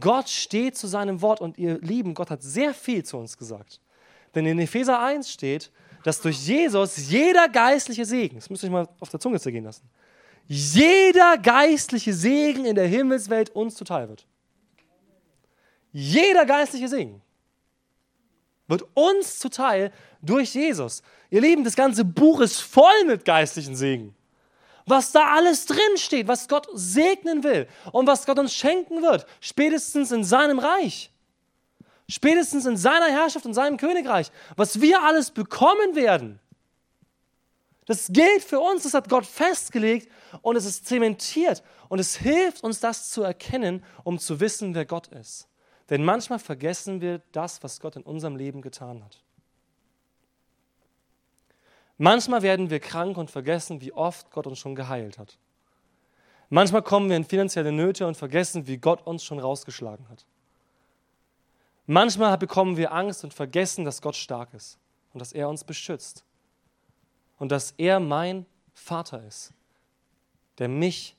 Gott 0.00 0.28
steht 0.28 0.76
zu 0.76 0.88
seinem 0.88 1.22
Wort 1.22 1.40
und 1.40 1.56
ihr 1.56 1.78
Lieben, 1.78 2.12
Gott 2.12 2.30
hat 2.30 2.42
sehr 2.42 2.74
viel 2.74 3.04
zu 3.04 3.16
uns 3.16 3.38
gesagt. 3.38 3.80
Denn 4.34 4.44
in 4.44 4.58
Epheser 4.58 5.00
1 5.00 5.30
steht, 5.30 5.70
dass 6.02 6.20
durch 6.20 6.44
Jesus 6.44 7.08
jeder 7.08 7.48
geistliche 7.48 8.04
Segen, 8.04 8.36
das 8.36 8.50
müsst 8.50 8.64
ihr 8.64 8.66
euch 8.66 8.72
mal 8.72 8.88
auf 8.98 9.08
der 9.08 9.20
Zunge 9.20 9.40
zergehen 9.40 9.64
lassen, 9.64 9.88
jeder 10.48 11.38
geistliche 11.38 12.12
Segen 12.12 12.64
in 12.64 12.74
der 12.74 12.86
Himmelswelt 12.86 13.50
uns 13.50 13.76
zuteil 13.76 14.08
wird. 14.08 14.26
Jeder 15.92 16.44
geistliche 16.46 16.88
Segen 16.88 17.22
wird 18.66 18.84
uns 18.94 19.38
zuteil 19.38 19.92
durch 20.20 20.54
Jesus. 20.54 21.02
Ihr 21.30 21.40
Lieben, 21.40 21.64
das 21.64 21.76
ganze 21.76 22.04
Buch 22.04 22.40
ist 22.40 22.60
voll 22.60 23.04
mit 23.06 23.24
geistlichen 23.24 23.76
Segen 23.76 24.14
was 24.88 25.12
da 25.12 25.34
alles 25.34 25.66
drin 25.66 25.96
steht, 25.96 26.28
was 26.28 26.48
Gott 26.48 26.66
segnen 26.72 27.44
will 27.44 27.68
und 27.92 28.06
was 28.06 28.26
Gott 28.26 28.38
uns 28.38 28.54
schenken 28.54 29.02
wird, 29.02 29.26
spätestens 29.40 30.12
in 30.12 30.24
seinem 30.24 30.58
Reich, 30.58 31.10
spätestens 32.08 32.66
in 32.66 32.76
seiner 32.76 33.06
Herrschaft 33.06 33.46
und 33.46 33.54
seinem 33.54 33.76
Königreich, 33.76 34.30
was 34.56 34.80
wir 34.80 35.02
alles 35.02 35.30
bekommen 35.30 35.94
werden. 35.94 36.40
Das 37.88 38.08
gilt 38.12 38.44
für 38.44 38.60
uns, 38.60 38.82
das 38.82 38.92
hat 38.92 39.08
Gott 39.08 39.24
festgelegt 39.24 40.12
und 40.42 40.56
es 40.56 40.66
ist 40.66 40.84
zementiert 40.84 41.62
und 41.88 41.98
es 41.98 42.16
hilft 42.16 42.62
uns, 42.62 42.80
das 42.80 43.08
zu 43.08 43.22
erkennen, 43.22 43.82
um 44.04 44.18
zu 44.18 44.40
wissen, 44.40 44.74
wer 44.74 44.84
Gott 44.84 45.06
ist. 45.06 45.48
Denn 45.88 46.04
manchmal 46.04 46.38
vergessen 46.38 47.00
wir 47.00 47.22
das, 47.32 47.62
was 47.62 47.80
Gott 47.80 47.96
in 47.96 48.02
unserem 48.02 48.36
Leben 48.36 48.60
getan 48.60 49.02
hat. 49.02 49.24
Manchmal 51.96 52.42
werden 52.42 52.68
wir 52.68 52.78
krank 52.78 53.16
und 53.16 53.30
vergessen, 53.30 53.80
wie 53.80 53.94
oft 53.94 54.30
Gott 54.32 54.46
uns 54.46 54.58
schon 54.58 54.74
geheilt 54.74 55.16
hat. 55.16 55.38
Manchmal 56.50 56.82
kommen 56.82 57.08
wir 57.08 57.16
in 57.16 57.24
finanzielle 57.24 57.72
Nöte 57.72 58.06
und 58.06 58.18
vergessen, 58.18 58.66
wie 58.66 58.76
Gott 58.76 59.06
uns 59.06 59.24
schon 59.24 59.38
rausgeschlagen 59.38 60.10
hat. 60.10 60.26
Manchmal 61.86 62.36
bekommen 62.36 62.76
wir 62.76 62.92
Angst 62.92 63.24
und 63.24 63.32
vergessen, 63.32 63.86
dass 63.86 64.02
Gott 64.02 64.14
stark 64.14 64.52
ist 64.52 64.78
und 65.14 65.20
dass 65.20 65.32
er 65.32 65.48
uns 65.48 65.64
beschützt 65.64 66.26
und 67.38 67.50
dass 67.50 67.72
er 67.72 68.00
mein 68.00 68.46
Vater 68.74 69.22
ist, 69.24 69.52
der 70.58 70.68
mich 70.68 71.16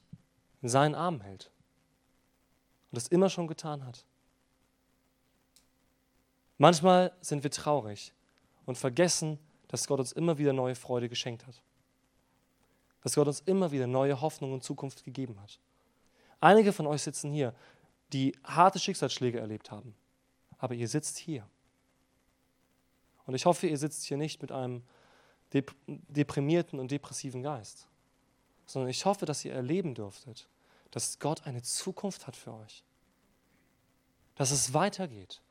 in 0.62 0.69
seinen 0.69 0.95
Armen 0.95 1.21
hält 1.21 1.51
und 2.91 2.97
das 2.97 3.08
immer 3.08 3.29
schon 3.29 3.47
getan 3.47 3.86
hat. 3.86 4.05
Manchmal 6.58 7.13
sind 7.21 7.43
wir 7.43 7.51
traurig 7.51 8.13
und 8.65 8.77
vergessen, 8.77 9.39
dass 9.69 9.88
Gott 9.88 9.99
uns 9.99 10.12
immer 10.12 10.38
wieder 10.38 10.51
neue 10.51 10.75
Freude 10.75 11.08
geschenkt 11.08 11.47
hat. 11.47 11.62
Dass 13.01 13.15
Gott 13.15 13.27
uns 13.27 13.39
immer 13.41 13.71
wieder 13.71 13.88
neue 13.88 14.19
Hoffnung 14.19 14.51
und 14.51 14.63
Zukunft 14.63 15.05
gegeben 15.05 15.39
hat. 15.41 15.60
Einige 16.41 16.73
von 16.73 16.86
euch 16.86 17.01
sitzen 17.01 17.32
hier, 17.32 17.53
die 18.12 18.38
harte 18.43 18.79
Schicksalsschläge 18.79 19.39
erlebt 19.39 19.71
haben. 19.71 19.95
Aber 20.58 20.73
ihr 20.73 20.88
sitzt 20.88 21.17
hier. 21.17 21.47
Und 23.25 23.36
ich 23.36 23.45
hoffe, 23.45 23.67
ihr 23.67 23.77
sitzt 23.77 24.03
hier 24.05 24.17
nicht 24.17 24.41
mit 24.41 24.51
einem 24.51 24.84
deprimierten 25.53 26.79
und 26.79 26.91
depressiven 26.91 27.41
Geist, 27.41 27.88
sondern 28.65 28.89
ich 28.89 29.05
hoffe, 29.05 29.25
dass 29.25 29.43
ihr 29.45 29.53
erleben 29.53 29.95
dürftet, 29.95 30.47
dass 30.91 31.19
Gott 31.19 31.45
eine 31.45 31.62
Zukunft 31.62 32.27
hat 32.27 32.35
für 32.35 32.53
euch. 32.53 32.83
Dass 34.35 34.51
es 34.51 34.73
weitergeht. 34.73 35.41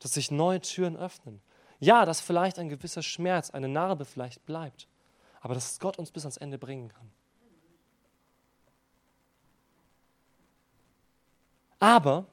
Dass 0.00 0.14
sich 0.14 0.30
neue 0.30 0.60
Türen 0.60 0.96
öffnen. 0.96 1.40
Ja, 1.80 2.04
dass 2.04 2.20
vielleicht 2.20 2.58
ein 2.58 2.68
gewisser 2.68 3.02
Schmerz, 3.02 3.50
eine 3.50 3.68
Narbe 3.68 4.04
vielleicht 4.04 4.44
bleibt, 4.46 4.88
aber 5.40 5.54
dass 5.54 5.78
Gott 5.78 5.98
uns 5.98 6.10
bis 6.10 6.24
ans 6.24 6.36
Ende 6.36 6.58
bringen 6.58 6.88
kann. 6.88 7.10
Aber 11.78 12.26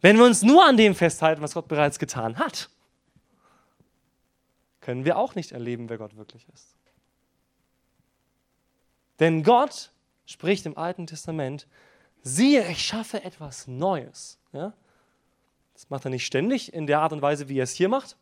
wenn 0.00 0.16
wir 0.16 0.24
uns 0.24 0.42
nur 0.42 0.64
an 0.64 0.76
dem 0.76 0.94
festhalten, 0.94 1.42
was 1.42 1.54
Gott 1.54 1.68
bereits 1.68 1.98
getan 1.98 2.38
hat, 2.38 2.70
können 4.88 5.04
wir 5.04 5.18
auch 5.18 5.34
nicht 5.34 5.52
erleben, 5.52 5.90
wer 5.90 5.98
Gott 5.98 6.16
wirklich 6.16 6.48
ist. 6.48 6.74
Denn 9.20 9.42
Gott 9.42 9.92
spricht 10.24 10.64
im 10.64 10.78
Alten 10.78 11.06
Testament, 11.06 11.66
siehe, 12.22 12.66
ich 12.70 12.86
schaffe 12.86 13.22
etwas 13.22 13.66
Neues. 13.66 14.38
Ja? 14.54 14.72
Das 15.74 15.90
macht 15.90 16.06
er 16.06 16.10
nicht 16.10 16.24
ständig 16.24 16.72
in 16.72 16.86
der 16.86 17.02
Art 17.02 17.12
und 17.12 17.20
Weise, 17.20 17.50
wie 17.50 17.58
er 17.58 17.64
es 17.64 17.72
hier 17.72 17.90
macht, 17.90 18.16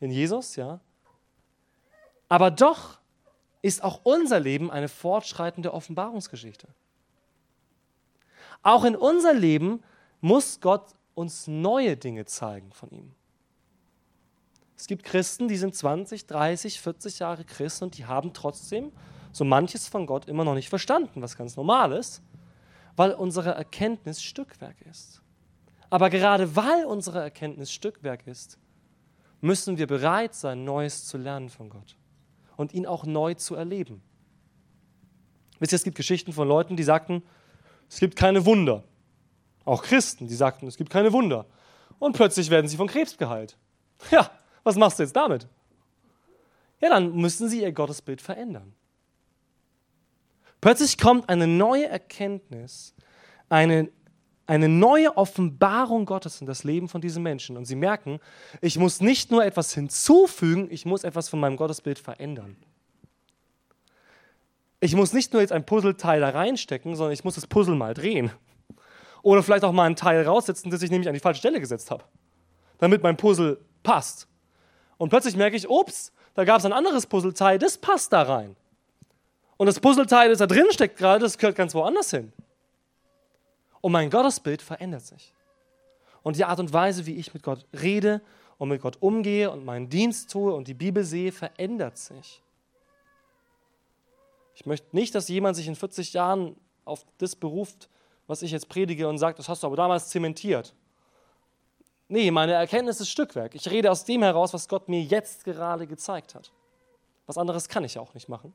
in 0.00 0.10
Jesus, 0.10 0.54
ja. 0.56 0.80
Aber 2.28 2.50
doch 2.50 2.98
ist 3.62 3.82
auch 3.82 4.00
unser 4.02 4.38
Leben 4.38 4.70
eine 4.70 4.88
fortschreitende 4.90 5.72
Offenbarungsgeschichte. 5.72 6.68
Auch 8.62 8.84
in 8.84 8.96
unser 8.96 9.32
Leben 9.32 9.82
muss 10.20 10.60
Gott 10.60 10.92
uns 11.14 11.46
neue 11.46 11.96
Dinge 11.96 12.26
zeigen 12.26 12.70
von 12.70 12.90
ihm. 12.90 13.14
Es 14.80 14.86
gibt 14.86 15.04
Christen, 15.04 15.46
die 15.46 15.58
sind 15.58 15.74
20, 15.74 16.26
30, 16.26 16.80
40 16.80 17.18
Jahre 17.18 17.44
Christen 17.44 17.84
und 17.84 17.98
die 17.98 18.06
haben 18.06 18.32
trotzdem 18.32 18.92
so 19.30 19.44
manches 19.44 19.86
von 19.88 20.06
Gott 20.06 20.26
immer 20.26 20.42
noch 20.42 20.54
nicht 20.54 20.70
verstanden, 20.70 21.20
was 21.20 21.36
ganz 21.36 21.54
normal 21.54 21.92
ist, 21.92 22.22
weil 22.96 23.12
unsere 23.12 23.50
Erkenntnis 23.50 24.22
Stückwerk 24.22 24.80
ist. 24.90 25.20
Aber 25.90 26.08
gerade 26.08 26.56
weil 26.56 26.86
unsere 26.86 27.20
Erkenntnis 27.20 27.70
Stückwerk 27.70 28.26
ist, 28.26 28.56
müssen 29.42 29.76
wir 29.76 29.86
bereit 29.86 30.34
sein, 30.34 30.64
Neues 30.64 31.04
zu 31.04 31.18
lernen 31.18 31.50
von 31.50 31.68
Gott 31.68 31.98
und 32.56 32.72
ihn 32.72 32.86
auch 32.86 33.04
neu 33.04 33.34
zu 33.34 33.56
erleben. 33.56 34.00
Wisst 35.58 35.74
ihr, 35.74 35.76
es 35.76 35.84
gibt 35.84 35.98
Geschichten 35.98 36.32
von 36.32 36.48
Leuten, 36.48 36.76
die 36.76 36.84
sagten, 36.84 37.22
es 37.90 37.98
gibt 37.98 38.16
keine 38.16 38.46
Wunder. 38.46 38.84
Auch 39.66 39.82
Christen, 39.82 40.26
die 40.26 40.34
sagten, 40.34 40.66
es 40.66 40.78
gibt 40.78 40.88
keine 40.88 41.12
Wunder. 41.12 41.44
Und 41.98 42.16
plötzlich 42.16 42.48
werden 42.48 42.66
sie 42.66 42.78
von 42.78 42.86
Krebs 42.86 43.18
geheilt. 43.18 43.58
Ja, 44.10 44.30
was 44.62 44.76
machst 44.76 44.98
du 44.98 45.02
jetzt 45.02 45.16
damit? 45.16 45.46
Ja, 46.80 46.88
dann 46.88 47.14
müssen 47.14 47.48
sie 47.48 47.62
ihr 47.62 47.72
Gottesbild 47.72 48.20
verändern. 48.20 48.72
Plötzlich 50.60 50.98
kommt 50.98 51.28
eine 51.28 51.46
neue 51.46 51.86
Erkenntnis, 51.86 52.94
eine, 53.48 53.90
eine 54.46 54.68
neue 54.68 55.16
Offenbarung 55.16 56.04
Gottes 56.04 56.40
in 56.40 56.46
das 56.46 56.64
Leben 56.64 56.88
von 56.88 57.00
diesen 57.00 57.22
Menschen. 57.22 57.56
Und 57.56 57.64
sie 57.64 57.76
merken, 57.76 58.20
ich 58.60 58.78
muss 58.78 59.00
nicht 59.00 59.30
nur 59.30 59.44
etwas 59.44 59.72
hinzufügen, 59.72 60.68
ich 60.70 60.84
muss 60.84 61.04
etwas 61.04 61.28
von 61.28 61.40
meinem 61.40 61.56
Gottesbild 61.56 61.98
verändern. 61.98 62.56
Ich 64.80 64.94
muss 64.94 65.12
nicht 65.12 65.32
nur 65.32 65.42
jetzt 65.42 65.52
ein 65.52 65.66
Puzzleteil 65.66 66.20
da 66.20 66.30
reinstecken, 66.30 66.94
sondern 66.94 67.12
ich 67.12 67.24
muss 67.24 67.34
das 67.34 67.46
Puzzle 67.46 67.76
mal 67.76 67.92
drehen. 67.92 68.30
Oder 69.22 69.42
vielleicht 69.42 69.64
auch 69.64 69.72
mal 69.72 69.84
einen 69.84 69.96
Teil 69.96 70.26
raussetzen, 70.26 70.70
das 70.70 70.82
ich 70.82 70.90
nämlich 70.90 71.08
an 71.08 71.14
die 71.14 71.20
falsche 71.20 71.40
Stelle 71.40 71.60
gesetzt 71.60 71.90
habe, 71.90 72.04
damit 72.78 73.02
mein 73.02 73.18
Puzzle 73.18 73.60
passt. 73.82 74.26
Und 75.00 75.08
plötzlich 75.08 75.34
merke 75.34 75.56
ich, 75.56 75.66
ups, 75.66 76.12
da 76.34 76.44
gab 76.44 76.58
es 76.58 76.66
ein 76.66 76.74
anderes 76.74 77.06
Puzzleteil, 77.06 77.58
das 77.58 77.78
passt 77.78 78.12
da 78.12 78.20
rein. 78.20 78.54
Und 79.56 79.66
das 79.66 79.80
Puzzleteil, 79.80 80.28
das 80.28 80.40
da 80.40 80.46
drin 80.46 80.66
steckt 80.72 80.98
gerade, 80.98 81.20
das 81.20 81.38
gehört 81.38 81.56
ganz 81.56 81.74
woanders 81.74 82.10
hin. 82.10 82.34
Und 83.80 83.92
mein 83.92 84.10
Gottesbild 84.10 84.60
verändert 84.60 85.06
sich. 85.06 85.32
Und 86.22 86.36
die 86.36 86.44
Art 86.44 86.60
und 86.60 86.74
Weise, 86.74 87.06
wie 87.06 87.14
ich 87.14 87.32
mit 87.32 87.42
Gott 87.42 87.64
rede 87.72 88.20
und 88.58 88.68
mit 88.68 88.82
Gott 88.82 88.98
umgehe 89.00 89.50
und 89.50 89.64
meinen 89.64 89.88
Dienst 89.88 90.30
tue 90.30 90.52
und 90.52 90.68
die 90.68 90.74
Bibel 90.74 91.02
sehe, 91.02 91.32
verändert 91.32 91.96
sich. 91.96 92.42
Ich 94.54 94.66
möchte 94.66 94.94
nicht, 94.94 95.14
dass 95.14 95.28
jemand 95.28 95.56
sich 95.56 95.66
in 95.66 95.76
40 95.76 96.12
Jahren 96.12 96.56
auf 96.84 97.06
das 97.16 97.36
beruft, 97.36 97.88
was 98.26 98.42
ich 98.42 98.50
jetzt 98.50 98.68
predige 98.68 99.08
und 99.08 99.16
sagt, 99.16 99.38
das 99.38 99.48
hast 99.48 99.62
du 99.62 99.66
aber 99.66 99.76
damals 99.76 100.10
zementiert. 100.10 100.74
Nee, 102.12 102.32
meine 102.32 102.54
Erkenntnis 102.54 103.00
ist 103.00 103.08
Stückwerk. 103.08 103.54
Ich 103.54 103.70
rede 103.70 103.88
aus 103.88 104.04
dem 104.04 104.24
heraus, 104.24 104.52
was 104.52 104.66
Gott 104.66 104.88
mir 104.88 105.00
jetzt 105.00 105.44
gerade 105.44 105.86
gezeigt 105.86 106.34
hat. 106.34 106.50
Was 107.26 107.38
anderes 107.38 107.68
kann 107.68 107.84
ich 107.84 108.00
auch 108.00 108.14
nicht 108.14 108.28
machen. 108.28 108.52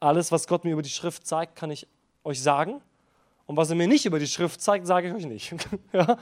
Alles, 0.00 0.32
was 0.32 0.46
Gott 0.46 0.64
mir 0.64 0.72
über 0.72 0.80
die 0.80 0.88
Schrift 0.88 1.26
zeigt, 1.26 1.54
kann 1.54 1.70
ich 1.70 1.86
euch 2.24 2.42
sagen. 2.42 2.80
Und 3.44 3.58
was 3.58 3.68
er 3.68 3.76
mir 3.76 3.86
nicht 3.86 4.06
über 4.06 4.18
die 4.18 4.26
Schrift 4.26 4.62
zeigt, 4.62 4.86
sage 4.86 5.08
ich 5.08 5.14
euch 5.14 5.26
nicht. 5.26 5.54
ja? 5.92 6.16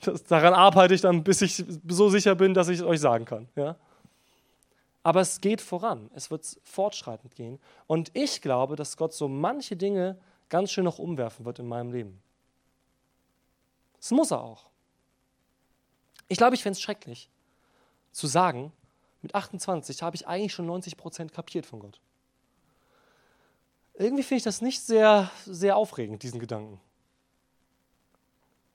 das, 0.00 0.24
daran 0.24 0.52
arbeite 0.52 0.94
ich 0.94 1.00
dann, 1.00 1.22
bis 1.22 1.42
ich 1.42 1.64
so 1.86 2.08
sicher 2.08 2.34
bin, 2.34 2.52
dass 2.52 2.68
ich 2.68 2.80
es 2.80 2.84
euch 2.84 2.98
sagen 2.98 3.24
kann. 3.24 3.48
Ja? 3.54 3.76
Aber 5.04 5.20
es 5.20 5.40
geht 5.40 5.60
voran, 5.60 6.10
es 6.12 6.32
wird 6.32 6.58
fortschreitend 6.64 7.36
gehen. 7.36 7.60
Und 7.86 8.10
ich 8.14 8.42
glaube, 8.42 8.74
dass 8.74 8.96
Gott 8.96 9.12
so 9.12 9.28
manche 9.28 9.76
Dinge 9.76 10.18
ganz 10.48 10.72
schön 10.72 10.84
noch 10.84 10.98
umwerfen 10.98 11.44
wird 11.44 11.60
in 11.60 11.68
meinem 11.68 11.92
Leben. 11.92 12.20
Das 14.00 14.10
muss 14.10 14.32
er 14.32 14.42
auch. 14.42 14.71
Ich 16.32 16.38
glaube, 16.38 16.54
ich 16.54 16.62
fände 16.62 16.78
es 16.78 16.80
schrecklich, 16.80 17.28
zu 18.10 18.26
sagen, 18.26 18.72
mit 19.20 19.34
28 19.34 20.02
habe 20.02 20.16
ich 20.16 20.26
eigentlich 20.26 20.54
schon 20.54 20.64
90 20.64 20.96
Prozent 20.96 21.30
kapiert 21.30 21.66
von 21.66 21.78
Gott. 21.78 22.00
Irgendwie 23.92 24.22
finde 24.22 24.38
ich 24.38 24.42
das 24.42 24.62
nicht 24.62 24.80
sehr, 24.80 25.30
sehr 25.44 25.76
aufregend, 25.76 26.22
diesen 26.22 26.40
Gedanken. 26.40 26.80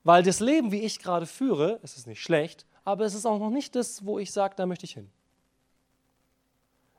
Weil 0.03 0.21
das 0.21 0.39
Leben, 0.39 0.71
wie 0.71 0.81
ich 0.81 0.99
gerade 0.99 1.25
führe, 1.25 1.79
es 1.81 1.97
ist 1.97 2.05
nicht 2.05 2.21
schlecht, 2.21 2.67
aber 2.83 3.05
es 3.05 3.15
ist 3.15 3.25
auch 3.25 3.39
noch 3.39 3.49
nicht 3.49 3.75
das, 3.75 4.05
wo 4.05 4.19
ich 4.19 4.31
sage, 4.31 4.53
da 4.55 4.67
möchte 4.67 4.85
ich 4.85 4.93
hin. 4.93 5.09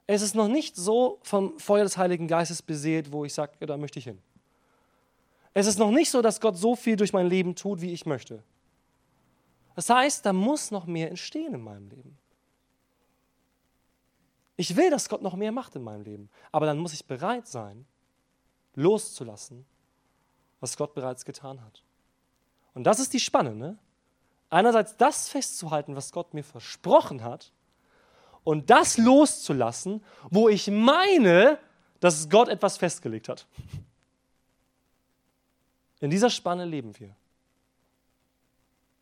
Es 0.09 0.23
ist 0.23 0.35
noch 0.35 0.49
nicht 0.49 0.75
so 0.75 1.21
vom 1.23 1.57
Feuer 1.61 1.85
des 1.85 1.97
Heiligen 1.97 2.27
Geistes 2.27 2.63
beseelt, 2.63 3.13
wo 3.13 3.25
ich 3.25 3.33
sage, 3.33 3.65
da 3.65 3.77
möchte 3.77 4.01
ich 4.01 4.07
hin. 4.07 4.21
Es 5.55 5.69
ist 5.69 5.79
noch 5.79 5.93
nicht 5.93 6.11
so, 6.11 6.21
dass 6.21 6.41
Gott 6.41 6.57
so 6.57 6.75
viel 6.75 6.97
durch 6.97 7.13
mein 7.13 7.29
Leben 7.29 7.55
tut, 7.55 7.81
wie 7.81 7.93
ich 7.93 8.07
möchte. 8.07 8.43
Das 9.79 9.91
heißt, 9.91 10.27
da 10.27 10.33
muss 10.33 10.73
noch 10.73 10.87
mehr 10.87 11.09
entstehen 11.09 11.55
in 11.55 11.63
meinem 11.63 11.89
Leben. 11.89 12.19
Ich 14.57 14.75
will, 14.75 14.91
dass 14.91 15.09
Gott 15.09 15.23
noch 15.23 15.37
mehr 15.37 15.53
macht 15.53 15.77
in 15.77 15.85
meinem 15.85 16.03
Leben. 16.03 16.31
Aber 16.51 16.67
dann 16.67 16.79
muss 16.79 16.93
ich 16.95 17.07
bereit 17.07 17.47
sein, 17.47 17.87
loszulassen, 18.75 19.65
was 20.59 20.77
Gott 20.77 20.95
bereits 20.95 21.25
getan 21.25 21.63
hat. 21.65 21.85
Und 22.75 22.83
das 22.89 22.99
ist 22.99 23.13
die 23.13 23.21
Spanne. 23.21 23.55
Ne? 23.55 23.79
Einerseits 24.51 24.97
das 24.97 25.29
festzuhalten, 25.29 25.95
was 25.95 26.11
Gott 26.11 26.35
mir 26.35 26.43
versprochen 26.43 27.23
hat, 27.23 27.53
und 28.43 28.71
das 28.71 28.99
loszulassen, 28.99 30.03
wo 30.29 30.49
ich 30.49 30.69
meine, 30.69 31.57
dass 32.01 32.29
Gott 32.29 32.49
etwas 32.49 32.79
festgelegt 32.79 33.29
hat. 33.29 33.47
In 36.01 36.11
dieser 36.11 36.31
Spanne 36.31 36.65
leben 36.65 36.99
wir. 36.99 37.15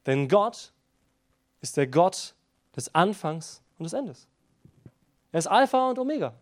Denn 0.06 0.28
Gott 0.28 0.72
ist 1.60 1.76
der 1.76 1.86
Gott 1.86 2.34
des 2.74 2.94
Anfangs 2.94 3.62
und 3.78 3.84
des 3.84 3.92
Endes. 3.92 4.28
Er 5.32 5.38
ist 5.38 5.46
Alpha 5.48 5.90
und 5.90 5.98
Omega. 5.98 6.34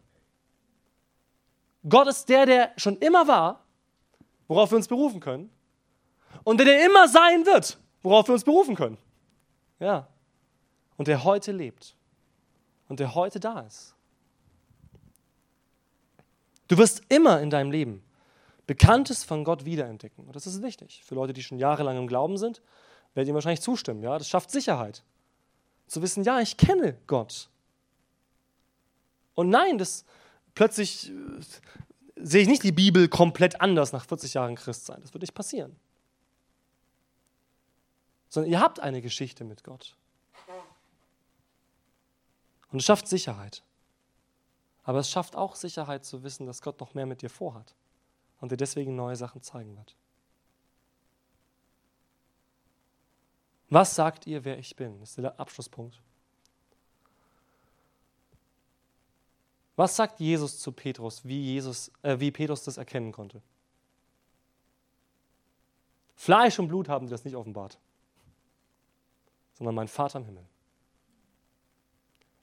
Gott 1.89 2.09
ist 2.09 2.29
der, 2.29 2.47
der 2.47 2.73
schon 2.77 2.97
immer 2.99 3.27
war, 3.27 3.65
worauf 4.49 4.71
wir 4.71 4.77
uns 4.77 4.89
berufen 4.89 5.21
können. 5.21 5.51
Und 6.43 6.59
der, 6.59 6.67
der 6.67 6.85
immer 6.85 7.09
sein 7.09 7.47
wird, 7.47 7.79
worauf 8.03 8.29
wir 8.29 8.35
uns 8.35 8.45
berufen 8.45 8.75
können. 8.75 8.99
Ja. 9.81 10.09
Und 10.97 11.09
der 11.09 11.25
heute 11.25 11.53
lebt 11.53 11.97
und 12.89 13.01
der 13.01 13.15
heute 13.15 13.41
da 13.41 13.61
ist. 13.61 13.95
Du 16.69 16.79
wirst 16.79 17.03
immer 17.09 17.41
in 17.41 17.51
deinem 17.51 17.71
Leben 17.71 18.03
Bekanntes 18.67 19.25
von 19.25 19.45
Gott 19.45 19.65
wiederentdecken. 19.67 20.25
Und 20.27 20.35
das 20.35 20.47
ist 20.47 20.63
wichtig. 20.63 21.03
Für 21.05 21.15
Leute, 21.15 21.35
die 21.35 21.43
schon 21.43 21.59
jahrelang 21.59 21.99
im 21.99 22.07
Glauben 22.07 22.39
sind, 22.39 22.63
werdet 23.15 23.29
ihr 23.29 23.35
wahrscheinlich 23.35 23.63
zustimmen. 23.63 24.03
Ja? 24.03 24.19
Das 24.19 24.29
schafft 24.29 24.51
Sicherheit. 24.51 25.03
Zu 25.87 26.03
wissen, 26.03 26.25
ja, 26.25 26.41
ich 26.41 26.57
kenne 26.57 26.97
Gott. 27.07 27.49
Und 29.35 29.51
nein, 29.51 29.79
das 29.79 30.05
plötzlich 30.55 31.11
äh, 31.11 31.13
sehe 32.17 32.43
ich 32.43 32.49
nicht 32.49 32.63
die 32.63 32.73
Bibel 32.73 33.09
komplett 33.09 33.61
anders 33.61 33.93
nach 33.93 34.05
40 34.05 34.35
Jahren 34.35 34.55
Christsein. 34.55 35.01
Das 35.03 35.13
wird 35.13 35.23
nicht 35.23 35.35
passieren. 35.35 35.77
Sondern 38.29 38.51
ihr 38.51 38.61
habt 38.61 38.81
eine 38.81 39.03
Geschichte 39.03 39.45
mit 39.45 39.65
Gott. 39.65 39.97
Und 42.73 42.81
es 42.81 42.85
schafft 42.85 43.07
Sicherheit. 43.07 43.63
Aber 44.83 44.99
es 44.99 45.11
schafft 45.11 45.37
auch 45.37 45.55
Sicherheit 45.55 46.05
zu 46.05 46.23
wissen, 46.25 46.47
dass 46.47 46.61
Gott 46.61 46.81
noch 46.81 46.95
mehr 46.95 47.07
mit 47.07 47.23
dir 47.23 47.31
vorhat 47.31 47.75
und 48.41 48.53
dir 48.53 48.57
deswegen 48.57 48.97
neue 48.97 49.17
Sachen 49.17 49.43
zeigen 49.43 49.77
wird. 49.77 49.97
Was 53.71 53.95
sagt 53.95 54.27
ihr, 54.27 54.45
wer 54.45 54.59
ich 54.59 54.77
bin? 54.77 55.01
Das 55.01 55.11
ist 55.11 55.19
der 55.19 55.39
Abschlusspunkt. 55.39 56.01
Was 59.77 59.97
sagt 59.97 60.21
Jesus 60.21 60.61
zu 60.61 60.71
Petrus, 60.71 61.25
wie, 61.25 61.41
Jesus, 61.41 61.91
äh, 62.03 62.21
wie 62.21 62.31
Petrus 62.31 62.63
das 62.63 62.77
erkennen 62.77 63.11
konnte? 63.11 63.43
Fleisch 66.15 66.59
und 66.59 66.69
Blut 66.69 66.89
haben 66.89 67.07
dir 67.07 67.11
das 67.11 67.25
nicht 67.25 67.35
offenbart, 67.35 67.79
sondern 69.55 69.75
mein 69.75 69.89
Vater 69.89 70.21
im 70.21 70.27
Himmel. 70.27 70.47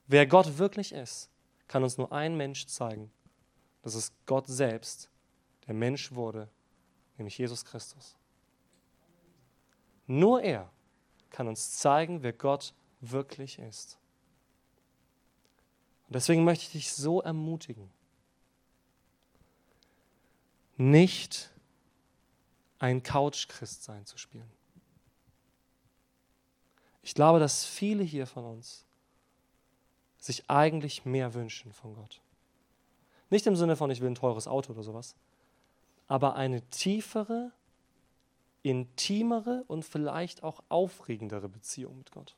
Wer 0.08 0.28
Gott 0.28 0.58
wirklich 0.58 0.92
ist, 0.92 1.30
kann 1.68 1.84
uns 1.84 1.98
nur 1.98 2.12
ein 2.12 2.36
Mensch 2.36 2.66
zeigen. 2.66 3.12
Das 3.82 3.96
ist 3.96 4.14
Gott 4.26 4.46
selbst, 4.48 5.10
der 5.68 5.74
Mensch 5.74 6.12
wurde, 6.12 6.50
nämlich 7.18 7.38
Jesus 7.38 7.64
Christus. 7.64 8.18
Nur 10.06 10.42
er 10.42 10.70
kann 11.32 11.48
uns 11.48 11.72
zeigen, 11.78 12.22
wer 12.22 12.34
Gott 12.34 12.74
wirklich 13.00 13.58
ist. 13.58 13.98
Und 16.08 16.16
deswegen 16.16 16.44
möchte 16.44 16.66
ich 16.66 16.72
dich 16.72 16.94
so 16.94 17.22
ermutigen, 17.22 17.90
nicht 20.78 21.52
ein 22.80 23.04
Couch-Christ-Sein 23.04 24.06
zu 24.06 24.18
spielen. 24.18 24.50
Ich 27.04 27.16
glaube, 27.16 27.40
dass 27.40 27.66
viele 27.66 28.04
hier 28.04 28.28
von 28.28 28.46
uns 28.46 28.86
sich 30.18 30.50
eigentlich 30.50 31.06
mehr 31.06 31.34
wünschen 31.34 31.74
von 31.74 31.96
Gott. 31.96 32.22
Nicht 33.30 33.48
im 33.48 33.56
Sinne 33.56 33.76
von, 33.76 33.90
ich 33.90 34.02
will 34.02 34.10
ein 34.10 34.16
teures 34.16 34.48
Auto 34.48 34.74
oder 34.74 34.84
sowas, 34.84 35.16
aber 36.08 36.36
eine 36.36 36.62
tiefere, 36.70 37.52
intimere 38.64 39.64
und 39.68 39.84
vielleicht 39.84 40.44
auch 40.44 40.64
aufregendere 40.70 41.50
Beziehung 41.50 41.98
mit 41.98 42.12
Gott. 42.12 42.36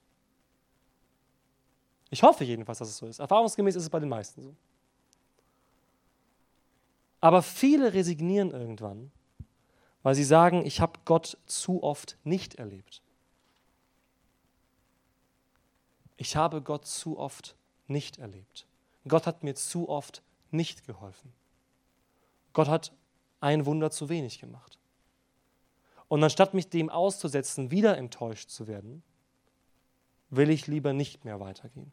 Ich 2.09 2.23
hoffe 2.23 2.43
jedenfalls, 2.43 2.79
dass 2.79 2.89
es 2.89 2.97
so 2.97 3.07
ist. 3.07 3.19
Erfahrungsgemäß 3.19 3.75
ist 3.75 3.83
es 3.83 3.89
bei 3.89 3.99
den 3.99 4.09
meisten 4.09 4.43
so. 4.43 4.55
Aber 7.19 7.41
viele 7.41 7.93
resignieren 7.93 8.51
irgendwann, 8.51 9.11
weil 10.03 10.13
sie 10.13 10.23
sagen, 10.23 10.65
ich 10.65 10.81
habe 10.81 10.99
Gott 11.05 11.37
zu 11.45 11.81
oft 11.81 12.17
nicht 12.23 12.55
erlebt. 12.55 13.01
Ich 16.17 16.35
habe 16.35 16.61
Gott 16.61 16.85
zu 16.85 17.17
oft 17.17 17.55
nicht 17.87 18.19
erlebt. 18.19 18.67
Gott 19.07 19.25
hat 19.25 19.43
mir 19.43 19.55
zu 19.55 19.89
oft 19.89 20.21
nicht 20.51 20.85
geholfen. 20.85 21.33
Gott 22.53 22.67
hat 22.67 22.93
ein 23.41 23.65
Wunder 23.65 23.89
zu 23.89 24.09
wenig 24.09 24.39
gemacht. 24.39 24.77
Und 26.07 26.23
anstatt 26.23 26.53
mich 26.53 26.69
dem 26.69 26.89
auszusetzen, 26.89 27.71
wieder 27.71 27.97
enttäuscht 27.97 28.49
zu 28.49 28.67
werden, 28.67 29.03
will 30.29 30.49
ich 30.49 30.67
lieber 30.67 30.93
nicht 30.93 31.25
mehr 31.25 31.39
weitergehen. 31.39 31.91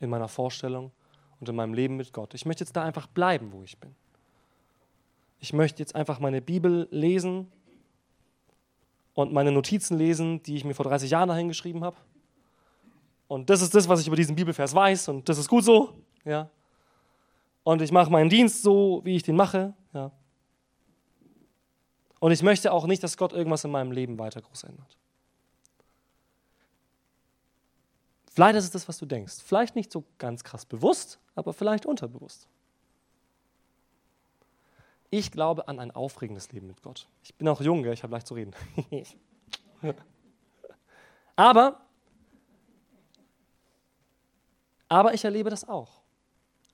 In 0.00 0.10
meiner 0.10 0.28
Vorstellung 0.28 0.92
und 1.40 1.48
in 1.48 1.56
meinem 1.56 1.74
Leben 1.74 1.96
mit 1.96 2.12
Gott. 2.12 2.34
Ich 2.34 2.46
möchte 2.46 2.64
jetzt 2.64 2.74
da 2.76 2.82
einfach 2.82 3.06
bleiben, 3.06 3.52
wo 3.52 3.62
ich 3.62 3.78
bin. 3.78 3.94
Ich 5.40 5.52
möchte 5.52 5.80
jetzt 5.80 5.94
einfach 5.94 6.18
meine 6.18 6.42
Bibel 6.42 6.88
lesen 6.90 7.50
und 9.14 9.32
meine 9.32 9.52
Notizen 9.52 9.96
lesen, 9.96 10.42
die 10.42 10.56
ich 10.56 10.64
mir 10.64 10.74
vor 10.74 10.84
30 10.84 11.10
Jahren 11.10 11.28
dahin 11.28 11.48
geschrieben 11.48 11.84
habe. 11.84 11.96
Und 13.28 13.50
das 13.50 13.60
ist 13.60 13.74
das, 13.74 13.88
was 13.88 14.00
ich 14.00 14.06
über 14.06 14.16
diesen 14.16 14.34
Bibelvers 14.34 14.74
weiß 14.74 15.08
und 15.08 15.28
das 15.28 15.38
ist 15.38 15.48
gut 15.48 15.64
so. 15.64 15.94
Ja. 16.24 16.50
Und 17.62 17.82
ich 17.82 17.92
mache 17.92 18.10
meinen 18.10 18.30
Dienst 18.30 18.62
so, 18.62 19.02
wie 19.04 19.16
ich 19.16 19.22
den 19.22 19.36
mache. 19.36 19.74
Und 22.20 22.32
ich 22.32 22.42
möchte 22.42 22.72
auch 22.72 22.86
nicht, 22.86 23.02
dass 23.02 23.16
Gott 23.16 23.32
irgendwas 23.32 23.64
in 23.64 23.70
meinem 23.70 23.92
Leben 23.92 24.18
weiter 24.18 24.40
groß 24.40 24.64
ändert. 24.64 24.96
Vielleicht 28.32 28.56
ist 28.56 28.64
es 28.64 28.70
das, 28.70 28.88
was 28.88 28.98
du 28.98 29.06
denkst. 29.06 29.36
Vielleicht 29.44 29.74
nicht 29.74 29.90
so 29.90 30.04
ganz 30.18 30.44
krass 30.44 30.64
bewusst, 30.64 31.18
aber 31.34 31.52
vielleicht 31.52 31.86
unterbewusst. 31.86 32.48
Ich 35.10 35.32
glaube 35.32 35.66
an 35.68 35.80
ein 35.80 35.90
aufregendes 35.90 36.52
Leben 36.52 36.66
mit 36.66 36.82
Gott. 36.82 37.08
Ich 37.22 37.34
bin 37.34 37.48
auch 37.48 37.60
jung, 37.60 37.82
gell? 37.82 37.94
ich 37.94 38.02
habe 38.02 38.12
leicht 38.12 38.26
zu 38.26 38.34
reden. 38.34 38.54
aber, 41.36 41.80
aber 44.88 45.14
ich 45.14 45.24
erlebe 45.24 45.50
das 45.50 45.66
auch. 45.66 46.02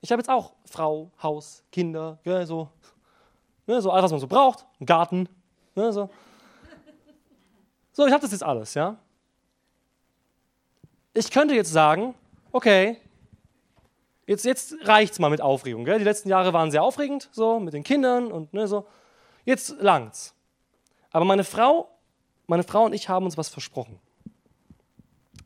Ich 0.01 0.11
habe 0.11 0.19
jetzt 0.19 0.29
auch 0.29 0.53
Frau, 0.65 1.09
Haus, 1.23 1.63
Kinder, 1.71 2.19
gell, 2.23 2.45
so, 2.45 2.69
ne, 3.67 3.81
so 3.81 3.91
alles, 3.91 4.05
was 4.05 4.11
man 4.11 4.19
so 4.19 4.27
braucht, 4.27 4.65
einen 4.79 4.85
Garten. 4.85 5.29
Ne, 5.75 5.91
so. 5.91 6.09
so, 7.91 8.05
ich 8.05 8.11
habe 8.11 8.21
das 8.21 8.31
jetzt 8.31 8.43
alles, 8.43 8.73
ja. 8.73 8.97
Ich 11.13 11.31
könnte 11.31 11.55
jetzt 11.55 11.71
sagen, 11.71 12.13
okay, 12.51 12.99
Jetzt, 14.27 14.43
jetzt 14.43 14.75
reicht 14.83 15.13
es 15.13 15.19
mal 15.19 15.29
mit 15.29 15.41
Aufregung. 15.41 15.85
Gell? 15.85 15.99
Die 15.99 16.03
letzten 16.03 16.29
Jahre 16.29 16.51
waren 16.51 16.71
sehr 16.71 16.81
aufregend, 16.81 17.29
so 17.31 17.59
mit 17.59 17.73
den 17.73 17.83
Kindern 17.83 18.31
und 18.31 18.53
ne, 18.53 18.67
so. 18.67 18.87
Jetzt 19.43 19.79
langt's. 19.79 20.33
Aber 21.11 21.25
meine 21.25 21.43
Frau, 21.43 21.89
meine 22.47 22.63
Frau 22.63 22.85
und 22.85 22.93
ich 22.93 23.07
haben 23.07 23.25
uns 23.25 23.37
was 23.37 23.49
versprochen. 23.49 23.99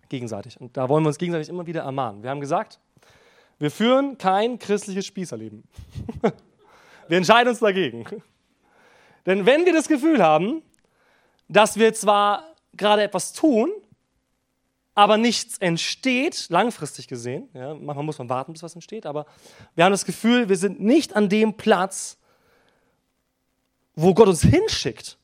Gegenseitig. 0.08 0.60
Und 0.60 0.78
da 0.78 0.88
wollen 0.88 1.04
wir 1.04 1.10
uns 1.10 1.18
gegenseitig 1.18 1.50
immer 1.50 1.68
wieder 1.68 1.82
ermahnen. 1.82 2.24
Wir 2.24 2.30
haben 2.30 2.40
gesagt, 2.40 2.80
wir 3.60 3.70
führen 3.70 4.18
kein 4.18 4.58
christliches 4.58 5.06
Spießerleben. 5.06 5.64
wir 7.10 7.18
entscheiden 7.18 7.50
uns 7.50 7.60
dagegen. 7.60 8.06
Denn 9.26 9.46
wenn 9.46 9.66
wir 9.66 9.74
das 9.74 9.88
Gefühl 9.88 10.24
haben, 10.24 10.62
dass 11.48 11.78
wir 11.78 11.94
zwar 11.94 12.56
gerade 12.74 13.04
etwas 13.04 13.34
tun, 13.34 13.72
aber 14.94 15.18
nichts 15.18 15.58
entsteht, 15.58 16.48
langfristig 16.50 17.08
gesehen. 17.08 17.50
Ja, 17.54 17.74
manchmal 17.74 18.04
muss 18.04 18.20
man 18.20 18.30
warten, 18.30 18.54
bis 18.54 18.64
was 18.64 18.76
entsteht, 18.76 19.06
aber 19.06 19.26
wir 19.76 19.86
haben 19.86 19.92
das 19.92 20.06
Gefühl, 20.06 20.50
wir 20.50 20.58
sind 20.58 20.82
nicht 20.82 21.16
an 21.16 21.30
dem 21.30 21.56
Platz, 21.56 22.18
wo 23.96 24.14
Gott 24.14 24.28
uns 24.28 24.42
hinschickt, 24.42 25.18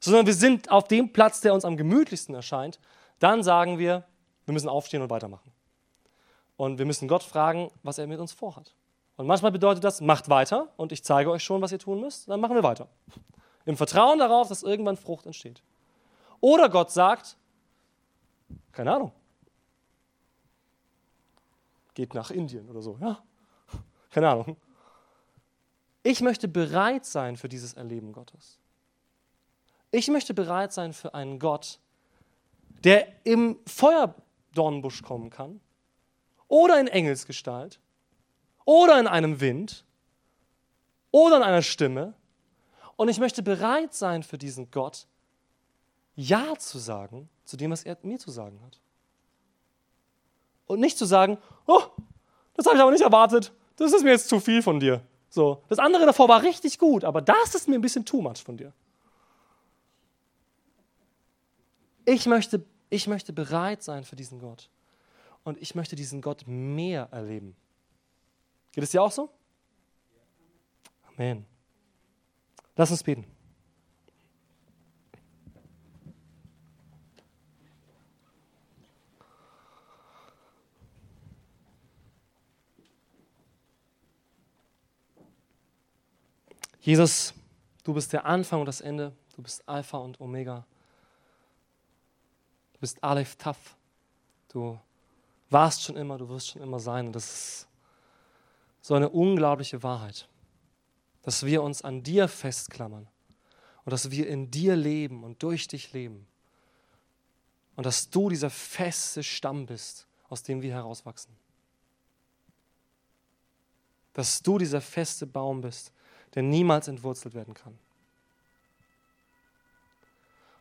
sondern 0.00 0.26
wir 0.26 0.34
sind 0.34 0.70
auf 0.70 0.86
dem 0.86 1.12
Platz, 1.12 1.40
der 1.40 1.54
uns 1.54 1.64
am 1.64 1.76
gemütlichsten 1.76 2.34
erscheint. 2.34 2.78
Dann 3.18 3.42
sagen 3.42 3.78
wir, 3.78 4.04
wir 4.44 4.52
müssen 4.52 4.68
aufstehen 4.68 5.02
und 5.02 5.10
weitermachen. 5.10 5.50
Und 6.56 6.78
wir 6.78 6.86
müssen 6.86 7.08
Gott 7.08 7.22
fragen, 7.22 7.70
was 7.82 7.98
er 7.98 8.06
mit 8.06 8.20
uns 8.20 8.32
vorhat. 8.32 8.74
Und 9.20 9.26
manchmal 9.26 9.52
bedeutet 9.52 9.84
das, 9.84 10.00
macht 10.00 10.30
weiter 10.30 10.72
und 10.78 10.92
ich 10.92 11.04
zeige 11.04 11.30
euch 11.30 11.44
schon, 11.44 11.60
was 11.60 11.72
ihr 11.72 11.78
tun 11.78 12.00
müsst, 12.00 12.26
dann 12.30 12.40
machen 12.40 12.54
wir 12.54 12.62
weiter. 12.62 12.88
Im 13.66 13.76
Vertrauen 13.76 14.18
darauf, 14.18 14.48
dass 14.48 14.62
irgendwann 14.62 14.96
Frucht 14.96 15.26
entsteht. 15.26 15.62
Oder 16.40 16.70
Gott 16.70 16.90
sagt, 16.90 17.36
keine 18.72 18.94
Ahnung. 18.94 19.12
Geht 21.92 22.14
nach 22.14 22.30
Indien 22.30 22.66
oder 22.70 22.80
so, 22.80 22.96
ja? 22.98 23.22
Keine 24.10 24.30
Ahnung. 24.30 24.56
Ich 26.02 26.22
möchte 26.22 26.48
bereit 26.48 27.04
sein 27.04 27.36
für 27.36 27.50
dieses 27.50 27.74
Erleben 27.74 28.14
Gottes. 28.14 28.58
Ich 29.90 30.08
möchte 30.08 30.32
bereit 30.32 30.72
sein 30.72 30.94
für 30.94 31.12
einen 31.12 31.38
Gott, 31.38 31.78
der 32.84 33.06
im 33.24 33.58
Feuerdornbusch 33.66 35.02
kommen 35.02 35.28
kann 35.28 35.60
oder 36.48 36.80
in 36.80 36.88
Engelsgestalt 36.88 37.80
oder 38.64 38.98
in 38.98 39.06
einem 39.06 39.40
Wind 39.40 39.84
oder 41.10 41.36
in 41.36 41.42
einer 41.42 41.62
Stimme. 41.62 42.14
Und 42.96 43.08
ich 43.08 43.18
möchte 43.18 43.42
bereit 43.42 43.94
sein 43.94 44.22
für 44.22 44.38
diesen 44.38 44.70
Gott, 44.70 45.06
Ja 46.16 46.56
zu 46.58 46.78
sagen 46.78 47.28
zu 47.44 47.56
dem, 47.56 47.70
was 47.70 47.82
er 47.82 47.96
mir 48.02 48.18
zu 48.18 48.30
sagen 48.30 48.60
hat. 48.64 48.78
Und 50.66 50.80
nicht 50.80 50.96
zu 50.96 51.04
sagen, 51.04 51.38
oh, 51.66 51.82
das 52.54 52.66
habe 52.66 52.76
ich 52.76 52.82
aber 52.82 52.92
nicht 52.92 53.02
erwartet, 53.02 53.52
das 53.76 53.92
ist 53.92 54.04
mir 54.04 54.10
jetzt 54.10 54.28
zu 54.28 54.38
viel 54.38 54.62
von 54.62 54.78
dir. 54.78 55.02
So, 55.30 55.62
das 55.68 55.78
andere 55.78 56.06
davor 56.06 56.28
war 56.28 56.42
richtig 56.42 56.78
gut, 56.78 57.04
aber 57.04 57.22
das 57.22 57.54
ist 57.54 57.68
mir 57.68 57.76
ein 57.76 57.80
bisschen 57.80 58.04
too 58.04 58.20
much 58.20 58.42
von 58.44 58.56
dir. 58.56 58.72
Ich 62.04 62.26
möchte, 62.26 62.64
ich 62.88 63.06
möchte 63.06 63.32
bereit 63.32 63.82
sein 63.82 64.04
für 64.04 64.16
diesen 64.16 64.40
Gott. 64.40 64.68
Und 65.42 65.60
ich 65.60 65.74
möchte 65.74 65.96
diesen 65.96 66.20
Gott 66.20 66.44
mehr 66.46 67.08
erleben. 67.12 67.56
Geht 68.72 68.84
es 68.84 68.90
dir 68.90 69.02
auch 69.02 69.10
so? 69.10 69.30
Amen. 71.08 71.44
Lass 72.76 72.90
uns 72.90 73.02
beten. 73.02 73.26
Jesus, 86.80 87.34
du 87.84 87.92
bist 87.92 88.12
der 88.12 88.24
Anfang 88.24 88.60
und 88.60 88.66
das 88.66 88.80
Ende. 88.80 89.12
Du 89.36 89.42
bist 89.42 89.68
Alpha 89.68 89.98
und 89.98 90.20
Omega. 90.20 90.64
Du 92.72 92.80
bist 92.80 93.02
Aleph 93.04 93.36
Taf. 93.36 93.76
Du 94.48 94.78
warst 95.50 95.82
schon 95.82 95.96
immer, 95.96 96.16
du 96.16 96.28
wirst 96.28 96.48
schon 96.48 96.62
immer 96.62 96.80
sein. 96.80 97.08
Und 97.08 97.12
das 97.12 97.24
ist 97.24 97.68
so 98.80 98.94
eine 98.94 99.08
unglaubliche 99.08 99.82
Wahrheit, 99.82 100.28
dass 101.22 101.44
wir 101.44 101.62
uns 101.62 101.82
an 101.82 102.02
dir 102.02 102.28
festklammern 102.28 103.08
und 103.84 103.92
dass 103.92 104.10
wir 104.10 104.26
in 104.28 104.50
dir 104.50 104.76
leben 104.76 105.24
und 105.24 105.42
durch 105.42 105.68
dich 105.68 105.92
leben. 105.92 106.26
Und 107.76 107.86
dass 107.86 108.10
du 108.10 108.28
dieser 108.28 108.50
feste 108.50 109.22
Stamm 109.22 109.66
bist, 109.66 110.06
aus 110.28 110.42
dem 110.42 110.60
wir 110.62 110.72
herauswachsen. 110.72 111.34
Dass 114.12 114.42
du 114.42 114.58
dieser 114.58 114.80
feste 114.80 115.26
Baum 115.26 115.60
bist, 115.60 115.92
der 116.34 116.42
niemals 116.42 116.88
entwurzelt 116.88 117.34
werden 117.34 117.54
kann. 117.54 117.78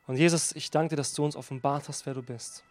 Und 0.07 0.15
Jesus, 0.15 0.53
ich 0.53 0.71
danke 0.71 0.89
dir, 0.89 0.95
dass 0.95 1.13
du 1.13 1.23
uns 1.23 1.35
offenbart 1.35 1.87
hast, 1.87 2.05
wer 2.05 2.15
du 2.15 2.23
bist. 2.23 2.63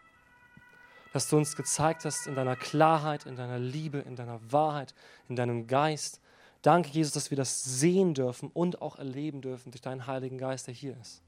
Dass 1.12 1.28
du 1.28 1.36
uns 1.36 1.56
gezeigt 1.56 2.04
hast 2.04 2.26
in 2.26 2.34
deiner 2.34 2.56
Klarheit, 2.56 3.26
in 3.26 3.36
deiner 3.36 3.58
Liebe, 3.58 3.98
in 3.98 4.16
deiner 4.16 4.40
Wahrheit, 4.52 4.94
in 5.28 5.36
deinem 5.36 5.66
Geist. 5.66 6.20
Danke, 6.62 6.90
Jesus, 6.90 7.12
dass 7.12 7.30
wir 7.30 7.36
das 7.36 7.64
sehen 7.64 8.14
dürfen 8.14 8.50
und 8.52 8.82
auch 8.82 8.96
erleben 8.96 9.40
dürfen 9.40 9.70
durch 9.70 9.80
deinen 9.80 10.06
Heiligen 10.06 10.38
Geist, 10.38 10.66
der 10.66 10.74
hier 10.74 10.96
ist. 11.00 11.22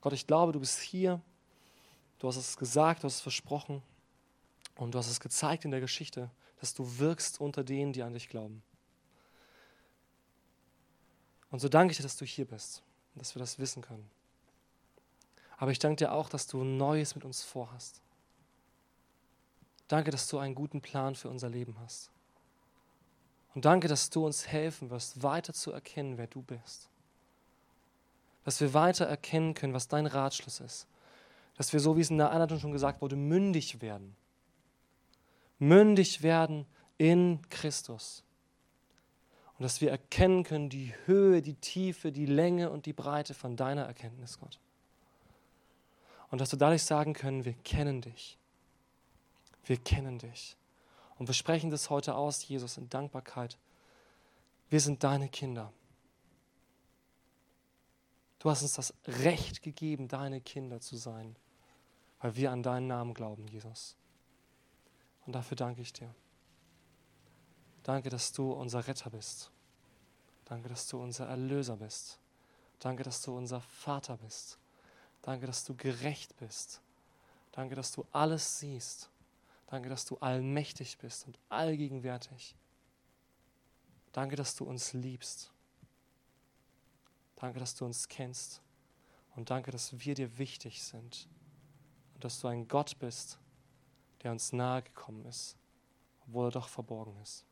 Gott, 0.00 0.12
ich 0.12 0.26
glaube, 0.26 0.52
du 0.52 0.60
bist 0.60 0.80
hier. 0.80 1.20
Du 2.18 2.28
hast 2.28 2.36
es 2.36 2.56
gesagt, 2.56 3.02
du 3.02 3.06
hast 3.06 3.16
es 3.16 3.20
versprochen 3.20 3.82
und 4.76 4.94
du 4.94 4.98
hast 4.98 5.08
es 5.08 5.20
gezeigt 5.20 5.64
in 5.64 5.70
der 5.70 5.80
Geschichte, 5.80 6.30
dass 6.60 6.74
du 6.74 6.98
wirkst 6.98 7.40
unter 7.40 7.64
denen, 7.64 7.92
die 7.94 8.02
an 8.02 8.12
dich 8.12 8.28
glauben. 8.28 8.62
Und 11.50 11.60
so 11.60 11.68
danke 11.68 11.92
ich 11.92 11.96
dir, 11.96 12.02
dass 12.02 12.16
du 12.16 12.24
hier 12.24 12.44
bist 12.44 12.82
und 13.14 13.20
dass 13.20 13.34
wir 13.34 13.40
das 13.40 13.58
wissen 13.58 13.82
können. 13.82 14.08
Aber 15.56 15.72
ich 15.72 15.78
danke 15.78 15.96
dir 15.96 16.12
auch, 16.12 16.28
dass 16.28 16.46
du 16.46 16.62
Neues 16.62 17.14
mit 17.14 17.24
uns 17.24 17.42
vorhast. 17.42 18.00
Danke, 19.90 20.12
dass 20.12 20.28
du 20.28 20.38
einen 20.38 20.54
guten 20.54 20.80
Plan 20.80 21.16
für 21.16 21.28
unser 21.28 21.48
Leben 21.48 21.74
hast. 21.80 22.12
Und 23.56 23.64
danke, 23.64 23.88
dass 23.88 24.08
du 24.08 24.24
uns 24.24 24.46
helfen 24.46 24.88
wirst, 24.88 25.24
weiter 25.24 25.52
zu 25.52 25.72
erkennen, 25.72 26.16
wer 26.16 26.28
du 26.28 26.42
bist. 26.42 26.88
Dass 28.44 28.60
wir 28.60 28.72
weiter 28.72 29.06
erkennen 29.06 29.52
können, 29.54 29.74
was 29.74 29.88
dein 29.88 30.06
Ratschluss 30.06 30.60
ist. 30.60 30.86
Dass 31.56 31.72
wir, 31.72 31.80
so 31.80 31.96
wie 31.96 32.02
es 32.02 32.10
in 32.10 32.18
der 32.18 32.30
Einleitung 32.30 32.60
schon 32.60 32.70
gesagt 32.70 33.02
wurde, 33.02 33.16
mündig 33.16 33.82
werden. 33.82 34.14
Mündig 35.58 36.22
werden 36.22 36.66
in 36.96 37.40
Christus. 37.50 38.22
Und 39.58 39.64
dass 39.64 39.80
wir 39.80 39.90
erkennen 39.90 40.44
können 40.44 40.68
die 40.68 40.94
Höhe, 41.06 41.42
die 41.42 41.54
Tiefe, 41.54 42.12
die 42.12 42.26
Länge 42.26 42.70
und 42.70 42.86
die 42.86 42.92
Breite 42.92 43.34
von 43.34 43.56
deiner 43.56 43.86
Erkenntnis, 43.86 44.38
Gott. 44.38 44.60
Und 46.30 46.40
dass 46.40 46.52
wir 46.52 46.60
dadurch 46.60 46.84
sagen 46.84 47.12
können, 47.12 47.44
wir 47.44 47.54
kennen 47.64 48.02
dich. 48.02 48.38
Wir 49.70 49.78
kennen 49.78 50.18
dich. 50.18 50.56
Und 51.16 51.28
wir 51.28 51.32
sprechen 51.32 51.70
das 51.70 51.90
heute 51.90 52.16
aus, 52.16 52.48
Jesus, 52.48 52.76
in 52.76 52.88
Dankbarkeit. 52.88 53.56
Wir 54.68 54.80
sind 54.80 55.04
deine 55.04 55.28
Kinder. 55.28 55.72
Du 58.40 58.50
hast 58.50 58.62
uns 58.62 58.72
das 58.72 58.92
Recht 59.06 59.62
gegeben, 59.62 60.08
deine 60.08 60.40
Kinder 60.40 60.80
zu 60.80 60.96
sein, 60.96 61.36
weil 62.18 62.34
wir 62.34 62.50
an 62.50 62.64
deinen 62.64 62.88
Namen 62.88 63.14
glauben, 63.14 63.46
Jesus. 63.46 63.94
Und 65.24 65.34
dafür 65.34 65.56
danke 65.56 65.82
ich 65.82 65.92
dir. 65.92 66.12
Danke, 67.84 68.10
dass 68.10 68.32
du 68.32 68.50
unser 68.50 68.88
Retter 68.88 69.10
bist. 69.10 69.52
Danke, 70.46 70.68
dass 70.68 70.88
du 70.88 71.00
unser 71.00 71.28
Erlöser 71.28 71.76
bist. 71.76 72.18
Danke, 72.80 73.04
dass 73.04 73.22
du 73.22 73.38
unser 73.38 73.60
Vater 73.60 74.16
bist. 74.16 74.58
Danke, 75.22 75.46
dass 75.46 75.62
du 75.62 75.76
gerecht 75.76 76.36
bist. 76.38 76.80
Danke, 77.52 77.76
dass 77.76 77.92
du 77.92 78.04
alles 78.10 78.58
siehst. 78.58 79.10
Danke, 79.70 79.88
dass 79.88 80.04
du 80.04 80.16
allmächtig 80.18 80.98
bist 80.98 81.26
und 81.26 81.38
allgegenwärtig. 81.48 82.56
Danke, 84.12 84.34
dass 84.34 84.56
du 84.56 84.64
uns 84.64 84.92
liebst. 84.92 85.52
Danke, 87.36 87.60
dass 87.60 87.76
du 87.76 87.84
uns 87.84 88.08
kennst. 88.08 88.62
Und 89.36 89.50
danke, 89.50 89.70
dass 89.70 90.04
wir 90.04 90.14
dir 90.16 90.38
wichtig 90.38 90.82
sind. 90.82 91.28
Und 92.14 92.24
dass 92.24 92.40
du 92.40 92.48
ein 92.48 92.66
Gott 92.66 92.98
bist, 92.98 93.38
der 94.22 94.32
uns 94.32 94.52
nahe 94.52 94.82
gekommen 94.82 95.24
ist, 95.26 95.56
obwohl 96.26 96.48
er 96.48 96.50
doch 96.50 96.68
verborgen 96.68 97.16
ist. 97.22 97.46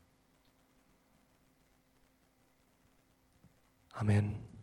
Amen. 3.93 4.58